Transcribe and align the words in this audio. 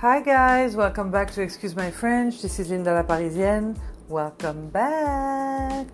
Hi 0.00 0.20
guys, 0.20 0.76
welcome 0.76 1.10
back 1.10 1.30
to 1.30 1.40
Excuse 1.40 1.74
My 1.74 1.90
French. 1.90 2.42
This 2.42 2.60
is 2.60 2.68
Linda 2.68 2.92
La 2.92 3.02
Parisienne. 3.02 3.80
Welcome 4.10 4.68
back. 4.68 5.86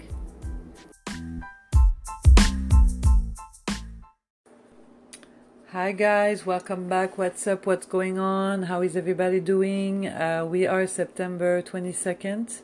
Hi 5.71 5.93
guys, 5.93 6.45
welcome 6.45 6.89
back. 6.89 7.17
What's 7.17 7.47
up? 7.47 7.65
What's 7.65 7.87
going 7.87 8.19
on? 8.19 8.65
How 8.65 8.83
is 8.83 8.97
everybody 8.97 9.39
doing? 9.39 10.09
Uh, 10.09 10.47
we 10.51 10.67
are 10.67 10.85
September 10.89 11.63
22nd, 11.63 12.63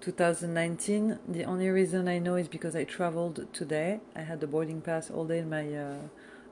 2019. 0.00 1.20
The 1.28 1.44
only 1.44 1.68
reason 1.68 2.08
I 2.08 2.18
know 2.18 2.34
is 2.34 2.48
because 2.48 2.74
I 2.74 2.82
traveled 2.82 3.46
today. 3.52 4.00
I 4.16 4.22
had 4.22 4.40
the 4.40 4.48
boarding 4.48 4.80
pass 4.80 5.08
all 5.08 5.24
day 5.24 5.38
in 5.38 5.50
my 5.50 5.72
uh, 5.72 5.98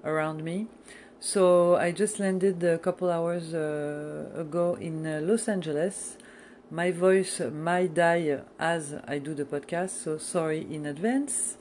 around 0.04 0.44
me. 0.44 0.68
So 1.20 1.74
I 1.74 1.90
just 1.90 2.20
landed 2.20 2.62
a 2.62 2.78
couple 2.78 3.10
hours 3.10 3.52
uh, 3.52 4.30
ago 4.36 4.76
in 4.80 5.04
uh, 5.04 5.20
Los 5.20 5.48
Angeles. 5.48 6.16
My 6.70 6.92
voice 6.92 7.40
might 7.40 7.94
die 7.94 8.38
as 8.56 8.94
I 9.04 9.18
do 9.18 9.34
the 9.34 9.44
podcast, 9.44 9.90
so 9.90 10.18
sorry 10.18 10.64
in 10.72 10.86
advance. 10.86 11.56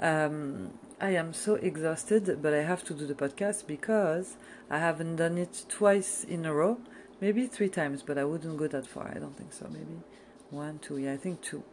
Um, 0.00 0.70
I 0.98 1.10
am 1.10 1.34
so 1.34 1.56
exhausted, 1.56 2.40
but 2.40 2.54
I 2.54 2.62
have 2.62 2.84
to 2.84 2.94
do 2.94 3.06
the 3.06 3.12
podcast 3.12 3.66
because 3.66 4.36
I 4.70 4.78
haven't 4.78 5.16
done 5.16 5.36
it 5.36 5.66
twice 5.68 6.24
in 6.24 6.46
a 6.46 6.54
row, 6.54 6.78
maybe 7.20 7.46
three 7.46 7.68
times, 7.68 8.02
but 8.02 8.16
I 8.16 8.24
wouldn't 8.24 8.56
go 8.56 8.66
that 8.66 8.86
far. 8.86 9.12
I 9.14 9.18
don't 9.18 9.36
think 9.36 9.52
so. 9.52 9.68
Maybe 9.70 10.00
one, 10.48 10.78
two, 10.78 10.96
yeah, 10.96 11.12
I 11.12 11.16
think 11.18 11.42
two. 11.42 11.64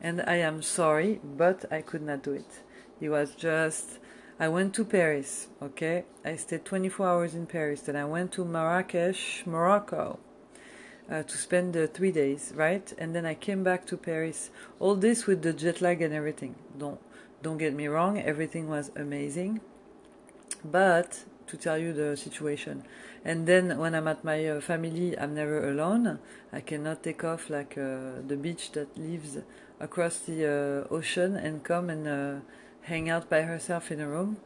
And 0.00 0.22
I 0.22 0.36
am 0.36 0.62
sorry, 0.62 1.20
but 1.22 1.70
I 1.70 1.82
could 1.82 2.02
not 2.02 2.22
do 2.22 2.32
it. 2.32 2.62
It 2.98 3.10
was 3.10 3.34
just 3.34 3.98
I 4.40 4.46
went 4.46 4.72
to 4.74 4.84
Paris, 4.84 5.48
okay? 5.60 6.04
I 6.24 6.36
stayed 6.36 6.64
24 6.64 7.08
hours 7.08 7.34
in 7.34 7.46
Paris. 7.46 7.80
Then 7.80 7.96
I 7.96 8.04
went 8.04 8.30
to 8.32 8.44
Marrakesh, 8.44 9.42
Morocco, 9.44 10.20
uh, 11.10 11.24
to 11.24 11.36
spend 11.36 11.76
uh, 11.76 11.88
three 11.88 12.12
days, 12.12 12.52
right? 12.54 12.92
And 12.98 13.16
then 13.16 13.26
I 13.26 13.34
came 13.34 13.64
back 13.64 13.84
to 13.86 13.96
Paris. 13.96 14.50
All 14.78 14.94
this 14.94 15.26
with 15.26 15.42
the 15.42 15.52
jet 15.52 15.80
lag 15.80 16.00
and 16.02 16.14
everything. 16.14 16.54
Don't 16.78 17.00
don't 17.40 17.58
get 17.58 17.72
me 17.72 17.86
wrong, 17.86 18.18
everything 18.18 18.68
was 18.68 18.90
amazing. 18.96 19.60
But 20.64 21.24
to 21.46 21.56
tell 21.56 21.78
you 21.78 21.92
the 21.92 22.16
situation, 22.16 22.84
and 23.24 23.46
then 23.46 23.78
when 23.78 23.94
I'm 23.94 24.08
at 24.08 24.24
my 24.24 24.46
uh, 24.46 24.60
family, 24.60 25.18
I'm 25.18 25.34
never 25.34 25.68
alone. 25.68 26.18
I 26.52 26.60
cannot 26.60 27.02
take 27.02 27.22
off 27.24 27.48
like 27.48 27.78
uh, 27.78 28.22
the 28.26 28.36
beach 28.36 28.72
that 28.72 28.96
lives 28.98 29.38
across 29.80 30.18
the 30.18 30.84
uh, 30.90 30.94
ocean 30.94 31.36
and 31.36 31.62
come 31.62 31.90
and 31.90 32.08
uh, 32.08 32.40
hang 32.88 33.08
out 33.08 33.28
by 33.28 33.42
herself 33.42 33.92
in 33.92 34.00
a 34.00 34.08
room. 34.08 34.38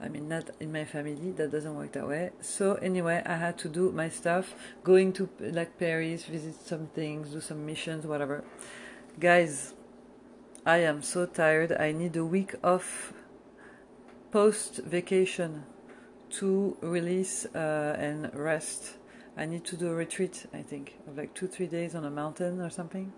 I 0.00 0.08
mean, 0.08 0.28
not 0.28 0.50
in 0.60 0.70
my 0.70 0.84
family, 0.84 1.32
that 1.32 1.50
doesn't 1.50 1.74
work 1.74 1.92
that 1.92 2.06
way. 2.06 2.30
So, 2.40 2.74
anyway, 2.74 3.22
I 3.26 3.36
had 3.36 3.58
to 3.58 3.68
do 3.68 3.90
my 3.90 4.08
stuff, 4.08 4.54
going 4.84 5.12
to 5.14 5.28
like 5.40 5.76
Paris, 5.78 6.24
visit 6.24 6.54
some 6.64 6.86
things, 6.94 7.30
do 7.30 7.40
some 7.40 7.66
missions, 7.66 8.06
whatever. 8.06 8.44
Guys, 9.18 9.74
I 10.64 10.78
am 10.78 11.02
so 11.02 11.26
tired. 11.26 11.72
I 11.72 11.90
need 11.92 12.16
a 12.16 12.24
week 12.24 12.54
off 12.62 13.12
post 14.30 14.80
vacation 14.84 15.64
to 16.30 16.76
release 16.80 17.46
uh, 17.46 17.96
and 17.98 18.32
rest. 18.34 18.98
I 19.36 19.46
need 19.46 19.64
to 19.64 19.76
do 19.76 19.88
a 19.88 19.94
retreat, 19.94 20.46
I 20.52 20.62
think, 20.62 20.96
of 21.08 21.16
like 21.16 21.34
two, 21.34 21.48
three 21.48 21.66
days 21.66 21.94
on 21.94 22.04
a 22.04 22.10
mountain 22.10 22.60
or 22.60 22.70
something. 22.70 23.12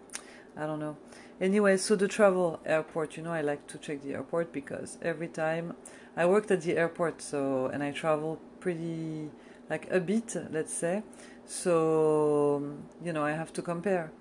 I 0.56 0.64
don't 0.66 0.80
know. 0.80 0.96
Anyway, 1.40 1.74
so 1.78 1.96
the 1.96 2.06
travel 2.06 2.60
airport, 2.66 3.16
you 3.16 3.22
know, 3.22 3.32
I 3.32 3.40
like 3.40 3.66
to 3.68 3.78
check 3.78 4.02
the 4.02 4.12
airport 4.12 4.52
because 4.52 4.98
every 5.00 5.28
time 5.28 5.74
I 6.14 6.26
worked 6.26 6.50
at 6.50 6.60
the 6.60 6.76
airport, 6.76 7.22
so 7.22 7.66
and 7.66 7.82
I 7.82 7.92
travel 7.92 8.38
pretty 8.60 9.30
like 9.70 9.90
a 9.90 10.00
bit, 10.00 10.36
let's 10.50 10.74
say. 10.74 11.02
So 11.46 12.62
you 13.02 13.12
know, 13.14 13.24
I 13.24 13.32
have 13.32 13.54
to 13.54 13.62
compare. 13.62 14.12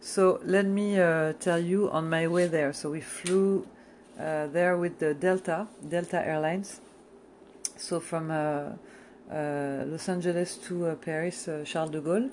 So 0.00 0.38
let 0.44 0.66
me 0.66 1.00
uh, 1.00 1.32
tell 1.40 1.58
you 1.58 1.90
on 1.90 2.10
my 2.10 2.26
way 2.26 2.46
there. 2.46 2.74
So 2.74 2.90
we 2.90 3.00
flew 3.00 3.66
uh, 4.20 4.48
there 4.48 4.76
with 4.76 4.98
the 4.98 5.14
Delta, 5.14 5.68
Delta 5.88 6.24
Airlines. 6.26 6.80
So 7.76 8.00
from 8.00 8.30
uh, 8.30 8.72
uh 9.32 9.84
Los 9.86 10.08
Angeles 10.08 10.56
to 10.68 10.86
uh, 10.86 10.94
Paris, 10.94 11.48
uh, 11.48 11.64
Charles 11.64 11.90
de 11.90 12.00
Gaulle. 12.00 12.30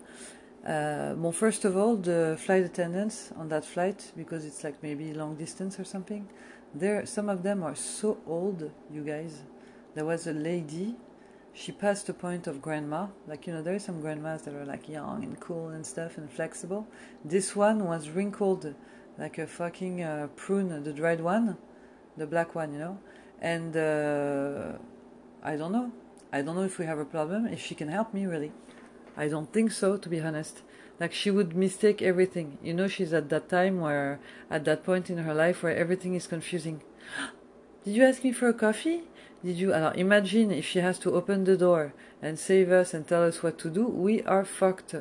Uh, 0.66 1.14
well, 1.18 1.34
first 1.34 1.66
of 1.66 1.76
all, 1.76 1.98
the 1.98 2.38
flight 2.40 2.64
attendants 2.64 3.34
on 3.36 3.50
that 3.50 3.66
flight, 3.66 4.12
because 4.16 4.46
it's 4.46 4.64
like 4.64 4.82
maybe 4.82 5.14
long 5.14 5.36
distance 5.36 5.78
or 5.78 5.84
something, 5.84 6.30
there 6.74 7.06
some 7.06 7.28
of 7.28 7.44
them 7.44 7.62
are 7.64 7.76
so 7.76 8.18
old, 8.26 8.72
you 8.92 9.04
guys. 9.04 9.44
There 9.94 10.06
was 10.06 10.26
a 10.26 10.34
lady, 10.34 10.96
she 11.54 11.72
passed 11.72 12.08
the 12.08 12.14
point 12.14 12.48
of 12.48 12.62
grandma. 12.62 13.08
Like 13.28 13.46
you 13.46 13.54
know, 13.54 13.62
there 13.62 13.76
are 13.76 13.80
some 13.80 14.00
grandmas 14.02 14.44
that 14.44 14.56
are 14.56 14.66
like 14.66 14.88
young 14.88 15.24
and 15.24 15.40
cool 15.40 15.70
and 15.70 15.86
stuff 15.86 16.18
and 16.18 16.32
flexible. 16.32 16.88
This 17.26 17.56
one 17.56 17.86
was 17.86 18.10
wrinkled 18.10 18.74
like 19.18 19.38
a 19.38 19.46
fucking 19.46 20.02
uh, 20.02 20.28
prune, 20.36 20.84
the 20.84 20.94
dried 20.94 21.22
one, 21.22 21.58
the 22.18 22.26
black 22.26 22.56
one, 22.56 22.74
you 22.74 22.80
know. 22.80 22.98
And 23.42 23.76
uh, 23.76 24.78
I 25.44 25.58
don't 25.58 25.74
know. 25.74 25.92
I 26.32 26.42
don't 26.42 26.56
know 26.56 26.64
if 26.64 26.80
we 26.80 26.86
have 26.86 27.00
a 27.00 27.06
problem. 27.06 27.46
If 27.48 27.62
she 27.62 27.76
can 27.76 27.90
help 27.90 28.14
me, 28.14 28.26
really. 28.26 28.52
I 29.16 29.28
don't 29.28 29.52
think 29.52 29.72
so, 29.72 29.98
to 29.98 30.10
be 30.10 30.20
honest. 30.20 30.62
Like 31.00 31.14
she 31.14 31.32
would 31.32 31.56
mistake 31.56 32.02
everything. 32.02 32.58
You 32.64 32.74
know, 32.74 32.88
she's 32.88 33.14
at 33.14 33.30
that 33.30 33.50
time 33.50 33.80
where, 33.80 34.20
at 34.50 34.66
that 34.66 34.84
point 34.84 35.10
in 35.10 35.20
her 35.20 35.34
life 35.34 35.64
where 35.64 35.76
everything 35.76 36.16
is 36.16 36.28
confusing. 36.28 36.82
Did 37.84 37.96
you 37.96 38.04
ask 38.04 38.24
me 38.24 38.32
for 38.32 38.48
a 38.48 38.54
coffee? 38.54 39.04
Did 39.44 39.58
you? 39.58 39.74
Alors, 39.74 39.94
imagine 39.96 40.52
if 40.52 40.66
she 40.66 40.80
has 40.80 40.98
to 41.00 41.14
open 41.14 41.44
the 41.44 41.58
door 41.58 41.94
and 42.22 42.40
save 42.40 42.72
us 42.72 42.94
and 42.94 43.06
tell 43.06 43.24
us 43.24 43.44
what 43.44 43.58
to 43.60 43.70
do. 43.70 43.86
We 43.86 44.24
are 44.24 44.46
fucked. 44.46 44.96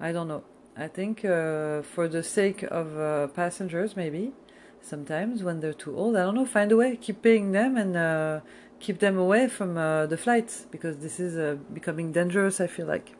I 0.00 0.12
don't 0.12 0.28
know. 0.28 0.44
I 0.76 0.88
think 0.88 1.24
uh, 1.26 1.82
for 1.82 2.08
the 2.08 2.22
sake 2.22 2.62
of 2.62 2.98
uh, 2.98 3.26
passengers, 3.28 3.96
maybe 3.96 4.32
sometimes 4.80 5.42
when 5.42 5.60
they're 5.60 5.74
too 5.74 5.94
old, 5.94 6.16
I 6.16 6.22
don't 6.22 6.36
know. 6.36 6.46
Find 6.46 6.72
a 6.72 6.76
way. 6.76 6.96
Keep 6.96 7.20
paying 7.20 7.52
them 7.52 7.76
and 7.76 7.96
uh, 7.96 8.40
keep 8.80 8.98
them 8.98 9.16
away 9.18 9.48
from 9.48 9.76
uh, 9.76 10.06
the 10.06 10.16
flights 10.16 10.66
because 10.70 10.98
this 10.98 11.20
is 11.20 11.36
uh, 11.36 11.56
becoming 11.72 12.12
dangerous. 12.12 12.60
I 12.60 12.66
feel 12.66 12.86
like. 12.86 13.12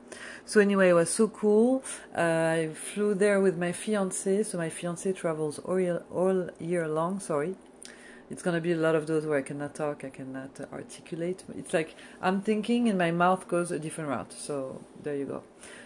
So 0.44 0.60
anyway, 0.60 0.88
it 0.88 0.94
was 0.94 1.10
so 1.10 1.28
cool. 1.28 1.84
Uh, 2.16 2.20
I 2.20 2.70
flew 2.74 3.14
there 3.14 3.40
with 3.40 3.56
my 3.56 3.72
fiance. 3.72 4.42
So 4.42 4.58
my 4.58 4.70
fiance 4.70 5.12
travels 5.12 5.58
all 5.60 5.78
year, 5.78 6.02
all 6.10 6.48
year 6.58 6.88
long. 6.88 7.20
Sorry, 7.20 7.54
it's 8.30 8.42
gonna 8.42 8.60
be 8.60 8.72
a 8.72 8.76
lot 8.76 8.94
of 8.94 9.06
those 9.06 9.26
where 9.26 9.38
I 9.38 9.42
cannot 9.42 9.74
talk, 9.74 10.04
I 10.04 10.10
cannot 10.10 10.60
articulate. 10.72 11.44
It's 11.56 11.74
like 11.74 11.94
I'm 12.22 12.40
thinking 12.40 12.88
and 12.88 12.98
my 12.98 13.10
mouth 13.10 13.46
goes 13.48 13.70
a 13.70 13.78
different 13.78 14.10
route. 14.10 14.32
So 14.32 14.80
there 15.02 15.16
you 15.16 15.26
go. 15.26 15.42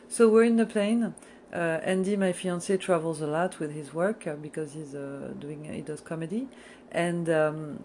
So 0.09 0.29
we're 0.29 0.45
in 0.45 0.57
the 0.57 0.67
plane. 0.67 1.15
Uh, 1.53 1.81
Andy, 1.85 2.17
my 2.17 2.33
fiance, 2.33 2.77
travels 2.79 3.21
a 3.21 3.27
lot 3.27 3.61
with 3.61 3.73
his 3.73 3.95
work 3.95 4.27
uh, 4.27 4.35
because 4.35 4.73
he's 4.73 4.95
uh, 4.95 5.33
doing 5.39 5.65
he 5.73 5.83
does 5.83 6.01
comedy, 6.01 6.49
and 6.91 7.31
um, 7.31 7.85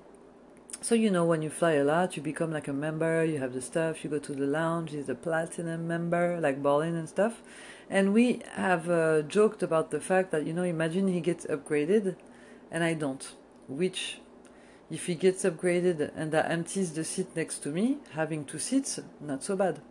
so 0.81 0.95
you 0.95 1.09
know 1.11 1.25
when 1.25 1.41
you 1.41 1.49
fly 1.49 1.73
a 1.73 1.83
lot 1.83 2.15
you 2.15 2.23
become 2.23 2.51
like 2.51 2.67
a 2.67 2.73
member 2.73 3.23
you 3.25 3.37
have 3.37 3.53
the 3.53 3.61
stuff 3.61 4.03
you 4.03 4.09
go 4.09 4.19
to 4.19 4.33
the 4.33 4.45
lounge 4.45 4.91
he's 4.91 5.09
a 5.09 5.15
platinum 5.15 5.87
member 5.87 6.39
like 6.39 6.61
ballin 6.63 6.95
and 6.95 7.09
stuff. 7.09 7.41
And 7.91 8.13
we 8.13 8.43
have 8.53 8.87
uh, 8.87 9.23
joked 9.23 9.63
about 9.63 9.89
the 9.89 9.99
fact 9.99 10.29
that 10.31 10.45
you 10.45 10.53
know 10.53 10.63
imagine 10.63 11.07
he 11.07 11.21
gets 11.21 11.45
upgraded 11.47 12.15
and 12.71 12.83
i 12.83 12.93
don't. 12.93 13.33
Which 13.67 14.19
if 14.89 15.07
he 15.07 15.15
gets 15.15 15.43
upgraded 15.43 16.11
and 16.15 16.31
that 16.31 16.49
empties 16.49 16.93
the 16.93 17.03
seat 17.03 17.35
next 17.35 17.59
to 17.59 17.69
me 17.69 17.97
having 18.13 18.45
two 18.45 18.59
seats 18.59 18.99
not 19.19 19.43
so 19.43 19.55
bad 19.55 19.81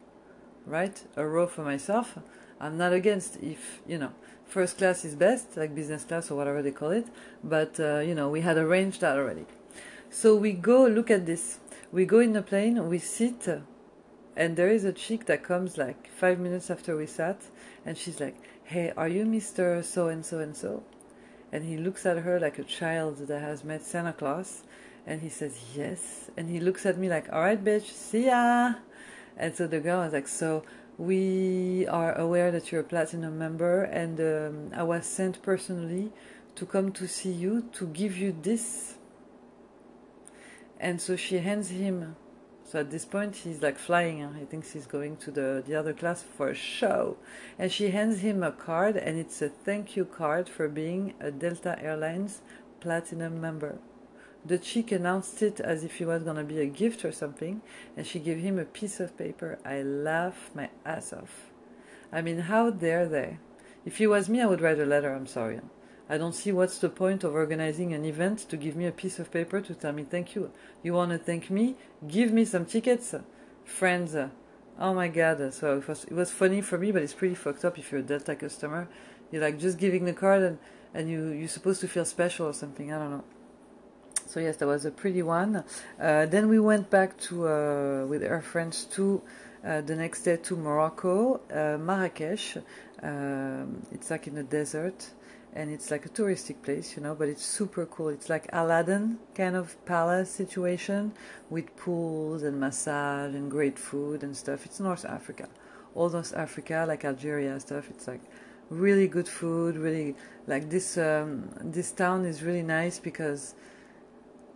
right? 0.68 1.02
A 1.16 1.26
row 1.26 1.46
for 1.46 1.62
myself. 1.62 2.18
I'm 2.60 2.76
not 2.76 2.92
against 2.92 3.36
if 3.42 3.80
you 3.86 3.98
know 3.98 4.12
first 4.46 4.78
class 4.78 5.04
is 5.04 5.14
best 5.14 5.56
like 5.56 5.74
business 5.74 6.04
class 6.04 6.30
or 6.30 6.36
whatever 6.36 6.62
they 6.62 6.72
call 6.72 6.90
it. 6.90 7.06
But 7.42 7.78
uh, 7.80 7.98
you 7.98 8.14
know 8.14 8.28
we 8.28 8.40
had 8.42 8.56
arranged 8.56 9.00
that 9.00 9.16
already 9.16 9.46
so 10.10 10.34
we 10.34 10.52
go, 10.52 10.86
look 10.86 11.10
at 11.10 11.26
this. 11.26 11.58
We 11.92 12.04
go 12.04 12.18
in 12.18 12.32
the 12.32 12.42
plane, 12.42 12.88
we 12.88 12.98
sit, 12.98 13.48
and 14.36 14.56
there 14.56 14.68
is 14.68 14.84
a 14.84 14.92
chick 14.92 15.26
that 15.26 15.42
comes 15.42 15.76
like 15.76 16.08
five 16.10 16.38
minutes 16.38 16.70
after 16.70 16.96
we 16.96 17.06
sat, 17.06 17.42
and 17.84 17.96
she's 17.96 18.20
like, 18.20 18.36
Hey, 18.64 18.92
are 18.96 19.08
you 19.08 19.24
Mr. 19.24 19.82
So 19.82 20.08
and 20.08 20.24
so 20.24 20.38
and 20.38 20.56
so? 20.56 20.82
And 21.50 21.64
he 21.64 21.76
looks 21.76 22.06
at 22.06 22.18
her 22.18 22.38
like 22.38 22.58
a 22.58 22.64
child 22.64 23.18
that 23.28 23.40
has 23.40 23.64
met 23.64 23.82
Santa 23.84 24.12
Claus, 24.12 24.62
and 25.06 25.22
he 25.22 25.28
says, 25.28 25.58
Yes. 25.74 26.30
And 26.36 26.48
he 26.48 26.60
looks 26.60 26.86
at 26.86 26.98
me 26.98 27.08
like, 27.08 27.32
All 27.32 27.40
right, 27.40 27.62
bitch, 27.62 27.90
see 27.90 28.26
ya. 28.26 28.74
And 29.36 29.56
so 29.56 29.66
the 29.66 29.80
girl 29.80 30.00
was 30.00 30.12
like, 30.12 30.28
So 30.28 30.62
we 30.98 31.86
are 31.88 32.16
aware 32.18 32.50
that 32.50 32.70
you're 32.70 32.82
a 32.82 32.84
platinum 32.84 33.38
member, 33.38 33.84
and 33.84 34.20
um, 34.20 34.78
I 34.78 34.82
was 34.82 35.06
sent 35.06 35.42
personally 35.42 36.12
to 36.54 36.66
come 36.66 36.92
to 36.92 37.08
see 37.08 37.32
you 37.32 37.68
to 37.72 37.86
give 37.86 38.16
you 38.16 38.36
this 38.42 38.97
and 40.78 41.00
so 41.00 41.16
she 41.16 41.38
hands 41.38 41.70
him. 41.70 42.16
So 42.64 42.80
at 42.80 42.90
this 42.90 43.06
point, 43.06 43.34
he's 43.34 43.62
like 43.62 43.78
flying. 43.78 44.34
He 44.38 44.44
thinks 44.44 44.72
he's 44.72 44.86
going 44.86 45.16
to 45.18 45.30
the, 45.30 45.62
the 45.66 45.74
other 45.74 45.94
class 45.94 46.22
for 46.22 46.50
a 46.50 46.54
show. 46.54 47.16
And 47.58 47.72
she 47.72 47.90
hands 47.90 48.20
him 48.20 48.42
a 48.42 48.52
card, 48.52 48.96
and 48.96 49.18
it's 49.18 49.40
a 49.40 49.48
thank 49.48 49.96
you 49.96 50.04
card 50.04 50.50
for 50.50 50.68
being 50.68 51.14
a 51.18 51.30
Delta 51.30 51.82
Airlines 51.82 52.42
Platinum 52.80 53.40
member. 53.40 53.78
The 54.44 54.58
chick 54.58 54.92
announced 54.92 55.42
it 55.42 55.60
as 55.60 55.82
if 55.82 56.00
it 56.00 56.06
was 56.06 56.22
gonna 56.22 56.44
be 56.44 56.60
a 56.60 56.66
gift 56.66 57.04
or 57.04 57.12
something, 57.12 57.62
and 57.96 58.06
she 58.06 58.18
gave 58.18 58.38
him 58.38 58.58
a 58.58 58.64
piece 58.64 59.00
of 59.00 59.16
paper. 59.16 59.58
I 59.64 59.82
laugh 59.82 60.50
my 60.54 60.70
ass 60.84 61.12
off. 61.12 61.50
I 62.12 62.22
mean, 62.22 62.38
how 62.38 62.70
dare 62.70 63.06
they? 63.06 63.38
If 63.84 64.00
it 64.00 64.06
was 64.06 64.28
me, 64.28 64.40
I 64.40 64.46
would 64.46 64.60
write 64.60 64.78
a 64.78 64.86
letter. 64.86 65.12
I'm 65.12 65.26
sorry. 65.26 65.60
I 66.10 66.16
don't 66.16 66.34
see 66.34 66.52
what's 66.52 66.78
the 66.78 66.88
point 66.88 67.22
of 67.22 67.34
organizing 67.34 67.92
an 67.92 68.04
event 68.04 68.38
to 68.48 68.56
give 68.56 68.74
me 68.76 68.86
a 68.86 68.92
piece 68.92 69.18
of 69.18 69.30
paper 69.30 69.60
to 69.60 69.74
tell 69.74 69.92
me 69.92 70.04
thank 70.04 70.34
you. 70.34 70.50
You 70.82 70.94
want 70.94 71.12
to 71.12 71.18
thank 71.18 71.50
me? 71.50 71.76
Give 72.06 72.32
me 72.32 72.44
some 72.46 72.64
tickets, 72.64 73.14
friends. 73.64 74.16
Oh 74.80 74.94
my 74.94 75.08
god! 75.08 75.52
So 75.52 75.78
it 75.78 75.86
was 75.86 76.04
it 76.04 76.12
was 76.12 76.30
funny 76.30 76.62
for 76.62 76.78
me, 76.78 76.92
but 76.92 77.02
it's 77.02 77.12
pretty 77.12 77.34
fucked 77.34 77.64
up 77.64 77.78
if 77.78 77.92
you're 77.92 78.00
a 78.00 78.04
Delta 78.04 78.34
customer. 78.36 78.88
You're 79.30 79.42
like 79.42 79.58
just 79.58 79.76
giving 79.78 80.04
the 80.06 80.14
card 80.14 80.42
and 80.42 80.58
and 80.94 81.10
you 81.10 81.28
you're 81.28 81.48
supposed 81.48 81.80
to 81.82 81.88
feel 81.88 82.04
special 82.04 82.46
or 82.46 82.54
something. 82.54 82.92
I 82.92 82.98
don't 82.98 83.10
know. 83.10 83.24
So 84.26 84.40
yes, 84.40 84.56
that 84.58 84.66
was 84.66 84.84
a 84.84 84.90
pretty 84.90 85.22
one. 85.22 85.64
Uh, 86.00 86.26
then 86.26 86.48
we 86.48 86.58
went 86.58 86.90
back 86.90 87.18
to 87.28 87.48
uh, 87.48 88.06
with 88.06 88.22
our 88.24 88.40
friends 88.40 88.84
to 88.92 89.20
uh, 89.64 89.80
the 89.80 89.96
next 89.96 90.22
day 90.22 90.36
to 90.36 90.56
Morocco, 90.56 91.40
uh, 91.50 91.76
Marrakesh. 91.78 92.56
Um, 93.02 93.82
it's 93.90 94.10
like 94.10 94.26
in 94.26 94.34
the 94.34 94.42
desert 94.42 95.10
and 95.54 95.70
it's 95.70 95.90
like 95.90 96.06
a 96.06 96.08
touristic 96.08 96.62
place, 96.62 96.96
you 96.96 97.02
know, 97.02 97.14
but 97.14 97.28
it's 97.28 97.44
super 97.44 97.86
cool. 97.86 98.08
It's 98.08 98.28
like 98.28 98.48
Aladdin 98.52 99.18
kind 99.34 99.56
of 99.56 99.82
palace 99.86 100.30
situation 100.30 101.12
with 101.50 101.74
pools 101.76 102.42
and 102.42 102.60
massage 102.60 103.34
and 103.34 103.50
great 103.50 103.78
food 103.78 104.22
and 104.22 104.36
stuff. 104.36 104.66
It's 104.66 104.80
North 104.80 105.04
Africa, 105.04 105.48
all 105.94 106.10
North 106.10 106.34
Africa, 106.36 106.84
like 106.86 107.04
Algeria 107.04 107.58
stuff. 107.60 107.88
It's 107.90 108.06
like 108.06 108.20
really 108.70 109.08
good 109.08 109.28
food. 109.28 109.76
Really 109.76 110.14
like 110.46 110.70
this. 110.70 110.98
Um, 110.98 111.50
this 111.60 111.90
town 111.92 112.24
is 112.24 112.42
really 112.42 112.62
nice 112.62 112.98
because 112.98 113.54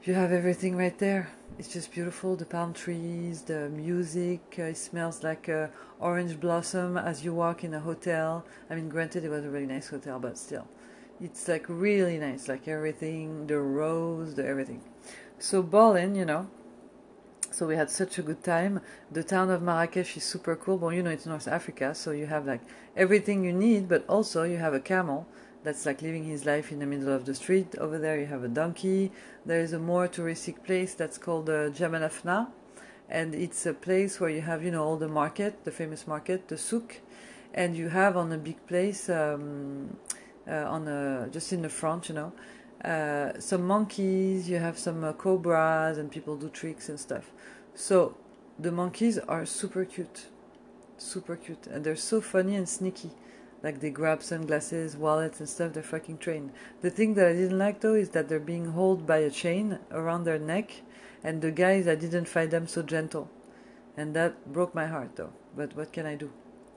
you 0.04 0.14
have 0.14 0.32
everything 0.32 0.76
right 0.76 0.96
there. 0.98 1.30
It's 1.58 1.72
just 1.72 1.92
beautiful. 1.92 2.34
The 2.34 2.46
palm 2.46 2.72
trees, 2.72 3.42
the 3.42 3.68
music. 3.68 4.56
Uh, 4.58 4.62
it 4.62 4.76
smells 4.76 5.22
like 5.22 5.48
uh, 5.48 5.68
orange 6.00 6.40
blossom 6.40 6.96
as 6.96 7.24
you 7.24 7.34
walk 7.34 7.62
in 7.62 7.74
a 7.74 7.80
hotel. 7.80 8.44
I 8.70 8.74
mean, 8.74 8.88
granted, 8.88 9.24
it 9.24 9.28
was 9.28 9.44
a 9.44 9.50
really 9.50 9.66
nice 9.66 9.88
hotel, 9.88 10.18
but 10.18 10.38
still 10.38 10.66
it's 11.20 11.46
like 11.46 11.66
really 11.68 12.18
nice, 12.18 12.48
like 12.48 12.66
everything, 12.66 13.46
the 13.46 13.58
rose, 13.58 14.34
the 14.34 14.46
everything. 14.46 14.80
So 15.38 15.62
Berlin, 15.62 16.14
you 16.14 16.24
know, 16.24 16.48
so 17.50 17.66
we 17.66 17.76
had 17.76 17.90
such 17.90 18.18
a 18.18 18.22
good 18.22 18.42
time. 18.42 18.80
The 19.10 19.22
town 19.22 19.50
of 19.50 19.62
Marrakesh 19.62 20.16
is 20.16 20.24
super 20.24 20.56
cool. 20.56 20.78
Well, 20.78 20.92
you 20.92 21.02
know, 21.02 21.10
it's 21.10 21.26
North 21.26 21.46
Africa, 21.46 21.94
so 21.94 22.10
you 22.12 22.26
have 22.26 22.46
like 22.46 22.62
everything 22.96 23.44
you 23.44 23.52
need, 23.52 23.88
but 23.88 24.04
also 24.08 24.42
you 24.42 24.56
have 24.56 24.74
a 24.74 24.80
camel 24.80 25.28
that's 25.62 25.86
like 25.86 26.02
living 26.02 26.24
his 26.24 26.44
life 26.44 26.72
in 26.72 26.78
the 26.78 26.86
middle 26.86 27.12
of 27.12 27.24
the 27.24 27.34
street. 27.34 27.74
Over 27.76 27.98
there, 27.98 28.18
you 28.18 28.26
have 28.26 28.44
a 28.44 28.48
donkey. 28.48 29.12
There 29.46 29.60
is 29.60 29.72
a 29.72 29.78
more 29.78 30.08
touristic 30.08 30.64
place 30.64 30.94
that's 30.94 31.18
called 31.18 31.48
uh, 31.48 31.70
Jemaa 31.70 32.02
el-Fna, 32.02 32.48
and 33.08 33.34
it's 33.34 33.66
a 33.66 33.74
place 33.74 34.20
where 34.20 34.30
you 34.30 34.40
have, 34.40 34.64
you 34.64 34.70
know, 34.70 34.84
all 34.84 34.96
the 34.96 35.08
market, 35.08 35.64
the 35.64 35.70
famous 35.70 36.06
market, 36.06 36.48
the 36.48 36.58
souk, 36.58 37.00
and 37.54 37.76
you 37.76 37.88
have 37.88 38.16
on 38.16 38.32
a 38.32 38.38
big 38.38 38.66
place. 38.66 39.08
Um, 39.08 39.96
uh, 40.48 40.64
on 40.68 40.88
a, 40.88 41.28
just 41.30 41.52
in 41.52 41.62
the 41.62 41.68
front, 41.68 42.08
you 42.08 42.14
know. 42.14 42.32
Uh, 42.84 43.38
some 43.38 43.64
monkeys, 43.64 44.48
you 44.48 44.58
have 44.58 44.78
some 44.78 45.04
uh, 45.04 45.12
cobras, 45.12 45.98
and 45.98 46.10
people 46.10 46.36
do 46.36 46.48
tricks 46.48 46.88
and 46.88 46.98
stuff. 46.98 47.30
So 47.74 48.16
the 48.58 48.72
monkeys 48.72 49.18
are 49.18 49.46
super 49.46 49.84
cute, 49.84 50.26
super 50.98 51.36
cute, 51.36 51.66
and 51.68 51.84
they're 51.84 51.96
so 51.96 52.20
funny 52.20 52.56
and 52.56 52.68
sneaky. 52.68 53.10
Like 53.62 53.80
they 53.80 53.90
grab 53.90 54.22
sunglasses, 54.22 54.96
wallets, 54.96 55.38
and 55.38 55.48
stuff. 55.48 55.72
They're 55.72 55.82
fucking 55.82 56.18
trained. 56.18 56.50
The 56.80 56.90
thing 56.90 57.14
that 57.14 57.28
I 57.28 57.32
didn't 57.32 57.58
like 57.58 57.80
though 57.80 57.94
is 57.94 58.10
that 58.10 58.28
they're 58.28 58.40
being 58.40 58.72
held 58.72 59.06
by 59.06 59.18
a 59.18 59.30
chain 59.30 59.78
around 59.90 60.24
their 60.24 60.38
neck, 60.38 60.82
and 61.22 61.40
the 61.40 61.52
guys 61.52 61.86
I 61.86 61.94
didn't 61.94 62.26
find 62.26 62.50
them 62.50 62.66
so 62.66 62.82
gentle, 62.82 63.30
and 63.96 64.14
that 64.14 64.52
broke 64.52 64.74
my 64.74 64.86
heart 64.86 65.16
though. 65.16 65.32
But 65.56 65.76
what 65.76 65.92
can 65.92 66.06
I 66.06 66.16
do? 66.16 66.30